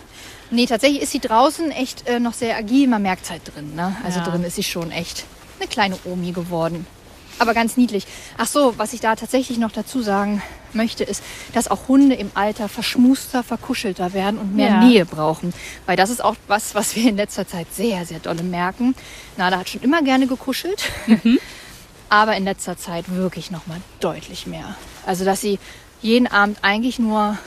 Nee, 0.51 0.67
tatsächlich 0.67 1.01
ist 1.03 1.13
sie 1.13 1.21
draußen 1.21 1.71
echt 1.71 2.09
äh, 2.09 2.19
noch 2.19 2.33
sehr 2.35 2.57
agil. 2.57 2.89
Man 2.89 3.03
merkt 3.03 3.25
es 3.25 3.31
halt 3.31 3.43
drin. 3.55 3.75
Ne? 3.77 3.97
Also 4.05 4.19
Ja. 4.19 4.25
drin 4.27 4.43
ist 4.43 4.57
sie 4.57 4.65
schon 4.65 4.91
echt 4.91 5.25
eine 5.61 5.69
kleine 5.69 5.97
Omi 6.05 6.33
geworden. 6.33 6.87
Aber 7.41 7.55
ganz 7.55 7.79
niedlich. 7.79 8.07
Ach 8.37 8.47
so, 8.47 8.75
was 8.77 8.93
ich 8.93 9.01
da 9.01 9.17
tatsächlich 9.17 9.57
noch 9.57 9.73
dazu 9.73 10.03
sagen 10.03 10.43
möchte, 10.75 11.05
ist, 11.05 11.23
dass 11.55 11.69
auch 11.69 11.89
Hunde 11.89 12.15
im 12.15 12.31
Alter 12.35 12.69
verschmuster, 12.69 13.43
verkuschelter 13.43 14.13
werden 14.13 14.39
und 14.39 14.55
mehr 14.55 14.69
Ja. 14.69 14.81
Nähe 14.85 15.07
brauchen. 15.07 15.55
Weil 15.87 15.97
das 15.97 16.11
ist 16.11 16.23
auch 16.23 16.37
was, 16.49 16.75
was 16.75 16.95
wir 16.97 17.09
in 17.09 17.17
letzter 17.17 17.49
Zeit 17.49 17.67
sehr, 17.73 18.05
sehr 18.05 18.19
dolle 18.19 18.43
merken. 18.43 18.95
Nada 19.39 19.59
hat 19.59 19.71
schon 19.71 19.81
immer 19.81 20.03
gerne 20.03 20.27
gekuschelt. 20.27 20.91
Aber 22.11 22.37
in 22.37 22.45
letzter 22.45 22.77
Zeit 22.77 23.07
wirklich 23.09 23.51
nochmal 23.51 23.81
deutlich 24.01 24.47
mehr. 24.47 24.77
Also, 25.07 25.25
dass 25.25 25.41
sie 25.41 25.59
jeden 26.03 26.27
Abend 26.27 26.59
eigentlich 26.61 26.99
nur 26.99 27.39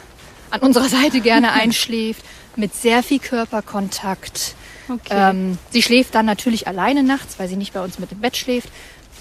an 0.50 0.60
unserer 0.62 0.90
Seite 0.90 1.22
gerne 1.22 1.52
einschläft, 1.62 2.26
mit 2.56 2.74
sehr 2.74 3.04
viel 3.04 3.20
Körperkontakt. 3.20 4.56
Okay. 4.90 5.10
Ähm, 5.12 5.58
sie 5.72 5.82
schläft 5.82 6.16
dann 6.16 6.26
natürlich 6.26 6.68
alleine 6.68 7.04
nachts, 7.04 7.40
weil 7.40 7.48
sie 7.48 7.56
nicht 7.56 7.74
bei 7.74 7.84
uns 7.84 8.00
mit 8.00 8.12
im 8.12 8.20
Bett 8.20 8.38
schläft. 8.38 8.70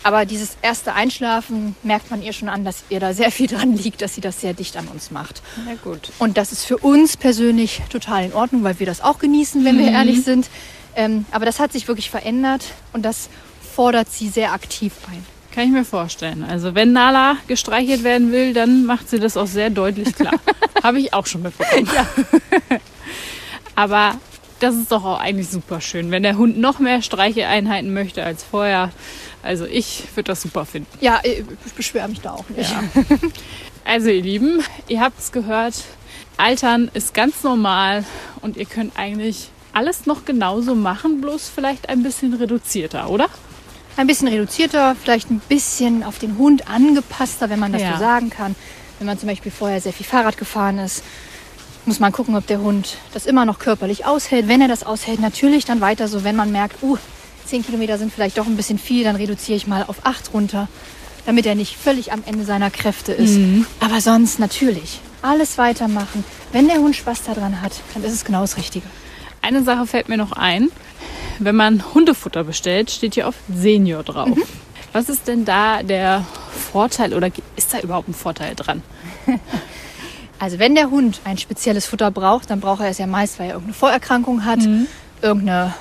Aber 0.05 0.25
dieses 0.25 0.57
erste 0.62 0.94
Einschlafen 0.94 1.77
merkt 1.83 2.11
man 2.11 2.22
ihr 2.22 2.33
schon 2.33 2.48
an, 2.48 2.64
dass 2.64 2.83
ihr 2.88 2.98
da 2.98 3.14
sehr 3.14 3.31
viel 3.31 3.46
dran 3.48 3.77
liegt, 3.77 4.03
dass 4.03 4.14
sie 4.14 4.20
das 4.20 4.40
sehr 4.40 4.55
dicht 4.55 4.77
an 4.77 4.88
uns 4.88 5.11
macht. 5.11 5.42
Na 5.64 5.75
gut. 5.83 6.11
Und 6.18 6.37
das 6.37 6.53
ist 6.53 6.64
für 6.64 6.79
uns 6.79 7.16
persönlich 7.16 7.83
total 7.90 8.25
in 8.25 8.33
Ordnung, 8.33 8.64
weil 8.64 8.79
wir 8.79 8.87
das 8.87 9.01
auch 9.01 9.18
genießen, 9.18 9.64
wenn 9.64 9.79
wir 9.79 9.90
ehrlich 9.90 10.25
sind. 10.25 10.48
Ähm, 10.94 11.25
aber 11.31 11.46
das 11.46 11.61
hat 11.61 11.72
sich 11.72 11.88
wirklich 11.88 12.11
verändert 12.11 12.64
und 12.92 13.03
das 13.03 13.29
fordert 13.75 14.11
sie 14.11 14.29
sehr 14.29 14.53
aktiv 14.53 14.92
ein. 15.11 15.25
Kann 15.53 15.64
ich 15.64 15.70
mir 15.70 15.85
vorstellen. 15.85 16.44
Also 16.44 16.75
wenn 16.75 16.92
Nala 16.92 17.37
gestreichelt 17.46 18.05
werden 18.05 18.33
will, 18.33 18.55
dann 18.55 18.87
macht 18.87 19.09
sie 19.11 19.20
das 19.20 19.37
auch 19.37 19.46
sehr 19.46 19.70
deutlich 19.70 20.14
klar. 20.14 20.35
Habe 20.83 20.98
ich 20.98 21.12
auch 21.12 21.27
schon 21.27 21.42
mitbekommen. 21.42 21.88
Aber 23.75 24.14
das 24.62 24.75
ist 24.77 24.92
doch 24.92 25.05
auch 25.05 25.18
eigentlich 25.20 25.48
super 25.48 25.81
schön, 25.81 26.11
wenn 26.11 26.22
der 26.22 26.37
Hund 26.38 26.59
noch 26.59 26.79
mehr 26.79 27.03
Streicheleinheiten 27.03 27.92
möchte 27.92 28.22
als 28.25 28.42
vorher. 28.44 28.90
Also 29.42 29.64
ich 29.66 30.05
würde 30.14 30.29
das 30.29 30.42
super 30.42 30.64
finden. 30.64 30.88
Ja, 31.01 31.20
ich 31.25 31.42
beschwere 31.75 32.09
mich 32.09 32.20
da 32.20 32.33
auch 32.33 32.48
nicht. 32.48 32.72
Also 33.85 34.11
ihr 34.11 34.22
Lieben, 34.22 34.62
ihr 34.87 35.01
habt 35.01 35.18
es 35.18 35.33
gehört, 35.33 35.75
Altern 36.37 36.88
ist 36.94 37.14
ganz 37.14 37.42
normal 37.42 38.05
und 38.40 38.57
ihr 38.57 38.64
könnt 38.64 38.96
eigentlich 38.96 39.48
alles 39.72 40.07
noch 40.07 40.25
genauso 40.25 40.77
machen, 40.77 41.20
bloß 41.20 41.51
vielleicht 41.53 41.88
ein 41.88 42.05
bisschen 42.05 42.33
reduzierter, 42.35 43.11
oder? 43.11 43.27
Ein 43.96 44.07
bisschen 44.07 44.29
reduzierter, 44.29 44.94
vielleicht 45.03 45.31
ein 45.33 45.40
bisschen 45.48 46.05
auf 46.05 46.20
den 46.20 46.38
Hund 46.38 46.68
angepasster, 46.68 47.51
wenn 47.51 47.59
man 47.59 47.72
das 47.72 47.83
Ja. 47.83 47.94
so 47.94 47.98
sagen 47.98 48.31
kann. 48.31 48.55
Wenn 49.01 49.09
man 49.09 49.18
zum 49.18 49.29
Beispiel 49.29 49.51
vorher 49.51 49.81
sehr 49.81 49.92
viel 49.92 50.07
Fahrrad 50.07 50.37
gefahren 50.38 50.79
ist, 50.79 51.03
muss 51.87 52.01
man 52.01 52.12
gucken, 52.12 52.37
ob 52.37 52.47
der 52.47 52.61
Hund 52.61 52.99
das 53.12 53.27
immer 53.27 53.45
noch 53.45 53.59
körperlich 53.59 54.07
aushält. 54.07 54.49
Wenn 54.49 54.61
er 54.61 54.68
das 54.68 54.85
aushält, 54.85 55.21
natürlich 55.21 55.64
dann 55.64 55.81
weiter 55.81 56.09
so, 56.09 56.25
wenn 56.25 56.37
man 56.37 56.53
merkt, 56.53 56.83
uh, 56.83 56.97
10 57.47 57.64
Kilometer 57.64 57.99
sind 57.99 58.12
vielleicht 58.12 58.38
doch 58.38 58.47
ein 58.47 58.57
bisschen 58.57 58.79
viel, 58.79 59.05
dann 59.05 59.16
reduziere 59.16 59.57
ich 59.57 59.66
mal 59.66 59.85
auf 59.87 60.05
8 60.05 60.33
runter. 60.33 60.68
damit 61.25 61.47
er 61.47 61.55
nicht 61.55 61.77
völlig 61.77 62.12
am 62.12 62.25
Ende 62.27 62.45
seiner 62.45 62.68
Kräfte 62.71 63.12
ist. 63.12 63.38
Aber 63.79 64.01
sonst 64.01 64.40
natürlich 64.40 64.99
alles 65.23 65.57
weitermachen. 65.57 66.25
Wenn 66.51 66.66
der 66.66 66.79
Hund 66.79 66.97
Spaß 66.97 67.23
daran 67.23 67.62
hat, 67.62 67.73
dann 67.95 68.03
ist 68.03 68.12
es 68.12 68.25
genau 68.25 68.40
das 68.40 68.57
Richtige. 68.57 68.87
Eine 69.40 69.62
Sache 69.62 69.87
fällt 69.87 70.09
mir 70.09 70.16
noch 70.16 70.33
ein. 70.33 70.68
Wenn 71.38 71.57
man 71.57 71.95
Hundefutter 71.95 72.45
bestellt, 72.45 72.90
steht 72.90 73.14
hier 73.14 73.27
oft 73.27 73.38
Senior 73.55 74.03
drauf. 74.03 74.37
Was 74.92 75.09
ist 75.09 75.27
denn 75.29 75.45
da 75.45 75.83
der 75.83 76.27
Vorteil 76.73 77.14
oder 77.14 77.31
ist 77.57 77.73
da 77.73 77.81
überhaupt 77.81 78.09
ein 78.09 78.14
Vorteil 78.14 78.55
dran? 78.55 78.83
Also 80.42 80.59
wenn 80.59 80.74
der 80.74 80.90
Hund 80.90 81.20
ein 81.22 81.38
spezielles 81.38 81.87
Futter 81.87 82.11
braucht, 82.11 82.50
dann 82.50 82.59
braucht 82.59 82.81
er 82.81 82.88
es 82.88 82.98
ja 82.98 83.07
meist, 83.07 83.38
weil 83.38 83.46
er 83.46 83.52
irgendeine 83.52 83.74
Vorerkrankung 83.74 84.44
hat, 84.44 84.59
irgendeine 85.20 85.72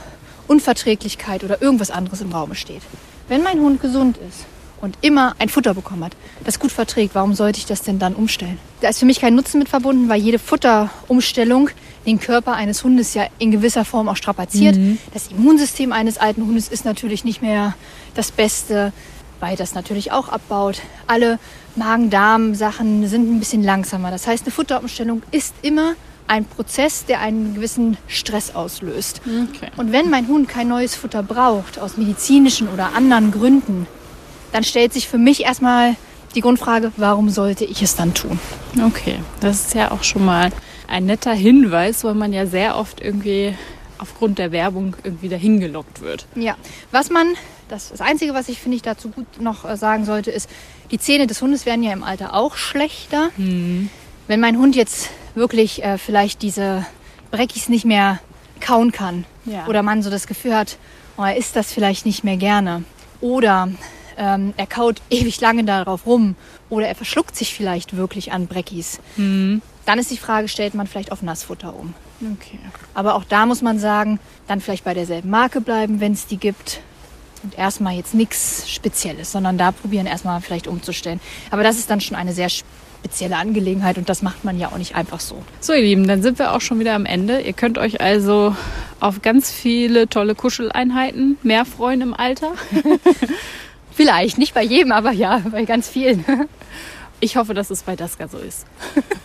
Unverträglichkeit 0.48 1.44
oder 1.44 1.64
irgendwas 1.64 1.90
anderes 1.90 2.22
im 2.22 2.32
Raum 2.32 2.54
steht. 2.54 2.84
Wenn 3.28 3.42
mein 3.42 3.60
Hund 3.60 3.82
gesund 3.82 4.18
ist 4.18 4.46
und 4.80 5.00
immer 5.02 5.34
ein 5.40 5.50
Futter 5.50 5.74
bekommen 5.74 6.04
hat, 6.04 6.16
das 6.44 6.60
gut 6.60 6.72
verträgt, 6.72 7.16
warum 7.16 7.34
sollte 7.34 7.58
ich 7.58 7.66
das 7.66 7.82
denn 7.82 7.98
dann 7.98 8.14
umstellen? 8.14 8.60
Da 8.82 8.90
ist 8.90 9.00
für 9.00 9.08
mich 9.08 9.20
kein 9.20 9.34
Nutzen 9.34 9.58
mit 9.58 9.68
verbunden, 9.68 10.10
weil 10.10 10.22
jede 10.22 10.38
Futterumstellung 10.38 11.72
den 12.06 12.20
Körper 12.20 12.54
eines 12.54 12.84
Hundes 12.84 13.16
ja 13.16 13.26
in 13.40 13.50
gewisser 13.50 13.84
Form 13.84 14.08
auch 14.10 14.16
strapaziert. 14.16 14.78
Das 15.12 15.30
Immunsystem 15.30 15.92
eines 15.92 16.20
alten 16.20 16.46
Hundes 16.46 16.68
ist 16.68 16.86
natürlich 16.86 17.24
nicht 17.24 17.42
mehr 17.42 17.74
das 18.14 18.30
Beste, 18.30 18.94
weil 19.40 19.56
das 19.56 19.74
natürlich 19.74 20.12
auch 20.12 20.30
abbaut. 20.30 20.84
Alle 21.08 21.40
Magen-Darm-Sachen 21.76 23.08
sind 23.08 23.32
ein 23.32 23.40
bisschen 23.40 23.64
langsamer. 23.64 24.12
Das 24.12 24.28
heißt, 24.28 24.44
eine 24.44 24.52
Futterumstellung 24.52 25.24
ist 25.32 25.54
immer 25.62 25.94
ein 26.28 26.46
Prozess, 26.46 27.06
der 27.06 27.20
einen 27.20 27.56
gewissen 27.56 27.98
Stress 28.08 28.56
auslöst. 28.56 29.22
Okay. 29.26 29.70
Und 29.78 29.92
wenn 29.92 30.10
mein 30.10 30.28
Hund 30.28 30.48
kein 30.48 30.70
neues 30.70 30.96
Futter 30.96 31.24
braucht, 31.24 31.80
aus 31.80 31.98
medizinischen 31.98 32.70
oder 32.70 32.96
anderen 32.96 33.32
Gründen, 33.32 33.88
dann 34.52 34.64
stellt 34.64 34.94
sich 34.94 35.08
für 35.08 35.18
mich 35.18 35.44
erstmal 35.44 35.96
die 36.36 36.42
Grundfrage, 36.42 36.92
warum 36.98 37.30
sollte 37.30 37.66
ich 37.66 37.82
es 37.82 37.96
dann 37.96 38.14
tun? 38.14 38.40
Okay, 38.82 39.20
das 39.42 39.68
ist 39.68 39.76
ja 39.76 39.92
auch 39.92 40.04
schon 40.04 40.24
mal 40.24 40.52
ein 40.88 41.06
netter 41.06 41.34
Hinweis, 41.34 42.04
weil 42.04 42.16
man 42.16 42.32
ja 42.34 42.46
sehr 42.46 42.78
oft 42.78 43.02
irgendwie 43.02 43.54
aufgrund 43.98 44.40
der 44.40 44.52
Werbung 44.52 44.96
irgendwie 45.04 45.30
dahin 45.30 45.60
gelockt 45.60 46.02
wird. 46.02 46.26
Ja, 46.36 46.56
was 46.92 47.10
man, 47.10 47.28
das, 47.72 47.90
das 47.90 48.02
Einzige, 48.02 48.34
was 48.34 48.50
ich 48.50 48.60
finde 48.60 48.76
ich 48.76 48.82
dazu 48.84 49.10
gut 49.10 49.26
noch 49.40 49.66
äh, 49.66 49.76
sagen 49.78 50.06
sollte, 50.06 50.30
ist, 50.32 50.50
die 50.92 51.00
Zähne 51.00 51.26
des 51.28 51.42
Hundes 51.42 51.66
werden 51.66 51.84
ja 51.84 51.94
im 51.94 52.04
Alter 52.04 52.34
auch 52.36 52.56
schlechter. 52.56 53.30
Wenn 53.38 54.40
mein 54.40 54.58
Hund 54.58 54.76
jetzt 54.76 55.10
wirklich 55.36 55.84
äh, 55.84 55.98
vielleicht 55.98 56.42
diese 56.42 56.86
Breckis 57.32 57.70
nicht 57.70 57.86
mehr 57.86 58.20
kauen 58.60 58.92
kann 58.92 59.26
Ja. 59.46 59.66
oder 59.68 59.82
man 59.84 60.04
so 60.04 60.10
das 60.10 60.28
Gefühl 60.28 60.56
hat, 60.56 60.78
oh, 61.18 61.24
er 61.24 61.36
isst 61.38 61.56
das 61.56 61.72
vielleicht 61.74 62.06
nicht 62.06 62.24
mehr 62.24 62.38
gerne 62.38 62.84
oder 63.22 63.70
ähm, 64.18 64.54
er 64.58 64.68
kaut 64.68 65.02
ewig 65.10 65.40
lange 65.42 65.64
darauf 65.64 66.06
rum 66.06 66.36
oder 66.70 66.88
er 66.88 66.96
verschluckt 66.96 67.36
sich 67.36 67.54
vielleicht 67.56 67.96
wirklich 67.96 68.32
an 68.34 68.48
Breckis, 68.48 69.00
dann 69.18 69.62
ist 70.00 70.12
die 70.12 70.18
Frage, 70.18 70.48
stellt 70.48 70.74
man 70.76 70.86
vielleicht 70.88 71.12
auf 71.12 71.22
Nassfutter 71.22 71.74
um. 71.76 71.94
Okay. 72.22 72.60
Aber 72.94 73.16
auch 73.16 73.24
da 73.24 73.46
muss 73.46 73.62
man 73.62 73.80
sagen, 73.80 74.20
dann 74.48 74.62
vielleicht 74.62 74.84
bei 74.84 74.94
derselben 74.94 75.30
Marke 75.30 75.60
bleiben, 75.62 76.00
wenn 76.02 76.12
es 76.14 76.28
die 76.28 76.38
gibt. 76.38 76.82
Und 77.44 77.58
erstmal 77.58 77.96
jetzt 77.96 78.14
nichts 78.14 78.70
Spezielles, 78.70 79.32
sondern 79.32 79.58
da 79.58 79.72
probieren 79.72 80.06
erstmal 80.06 80.42
vielleicht 80.42 80.68
umzustellen. 80.68 81.20
Aber 81.50 81.64
das 81.64 81.78
ist 81.78 81.90
dann 81.90 82.02
schon 82.02 82.16
eine 82.16 82.34
sehr 82.34 82.50
spezielle 82.50 83.38
Angelegenheit 83.38 83.98
und 83.98 84.10
das 84.10 84.22
macht 84.22 84.44
man 84.44 84.60
ja 84.60 84.72
auch 84.72 84.78
nicht 84.78 84.96
einfach 84.96 85.20
so. 85.20 85.42
So, 85.60 85.74
ihr 85.74 85.82
Lieben, 85.82 86.08
dann 86.08 86.22
sind 86.22 86.38
wir 86.38 86.54
auch 86.54 86.62
schon 86.62 86.80
wieder 86.80 86.94
am 86.94 87.06
Ende. 87.06 87.42
Ihr 87.42 87.54
könnt 87.54 87.80
euch 87.80 88.00
also 88.00 88.56
auf 89.00 89.22
ganz 89.22 89.52
viele 89.52 90.08
tolle 90.08 90.36
Kuscheleinheiten 90.36 91.38
mehr 91.42 91.66
freuen 91.66 92.02
im 92.02 92.14
Alter. 92.14 92.52
Vielleicht, 93.92 94.38
nicht 94.38 94.54
bei 94.54 94.64
jedem, 94.64 94.92
aber 94.92 95.12
ja, 95.12 95.42
bei 95.52 95.66
ganz 95.66 95.90
vielen. 95.90 96.26
Ich 97.24 97.36
hoffe, 97.36 97.54
dass 97.54 97.70
es 97.70 97.84
bei 97.84 97.96
Daska 97.96 98.28
so 98.28 98.40
ist. 98.40 98.66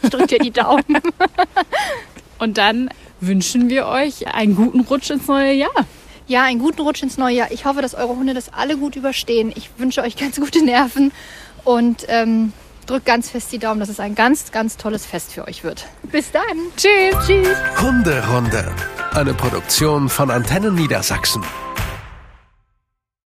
Ich 0.03 0.11
drück 0.11 0.29
dir 0.29 0.39
die 0.39 0.51
Daumen. 0.51 0.85
Und 2.39 2.59
dann 2.59 2.91
wünschen 3.23 3.71
wir 3.71 3.87
euch 3.87 4.35
einen 4.35 4.55
guten 4.55 4.81
Rutsch 4.81 5.09
ins 5.09 5.27
neue 5.27 5.55
Jahr. 5.55 5.87
Ja, 6.29 6.43
einen 6.43 6.59
guten 6.59 6.81
Rutsch 6.81 7.03
ins 7.03 7.19
neue 7.19 7.37
Jahr. 7.37 7.53
Ich 7.53 7.65
hoffe, 7.65 7.83
dass 7.83 7.95
eure 7.95 8.17
Hunde 8.17 8.35
das 8.35 8.53
alle 8.53 8.77
gut 8.77 8.97
überstehen. 8.97 9.53
Ich 9.55 9.71
wünsche 9.79 10.03
euch 10.03 10.17
ganz 10.17 10.37
gute 10.37 10.65
Nerven 10.65 11.13
und 11.65 12.05
ähm, 12.09 12.53
drückt 12.87 13.07
ganz 13.07 13.31
fest 13.31 13.53
die 13.53 13.59
Daumen, 13.59 13.79
dass 13.79 13.89
es 13.89 14.01
ein 14.01 14.17
ganz, 14.17 14.51
ganz 14.51 14.77
tolles 14.77 15.07
Fest 15.07 15.33
für 15.33 15.47
euch 15.47 15.63
wird. 15.63 15.87
Bis 16.03 16.33
dann. 16.33 16.43
Tschüss. 16.77 17.27
Tschüss. 17.27 17.57
Hunderunde. 17.81 18.73
Eine 19.13 19.35
Produktion 19.35 20.09
von 20.09 20.31
Antennen 20.31 20.75
Niedersachsen. 20.75 21.45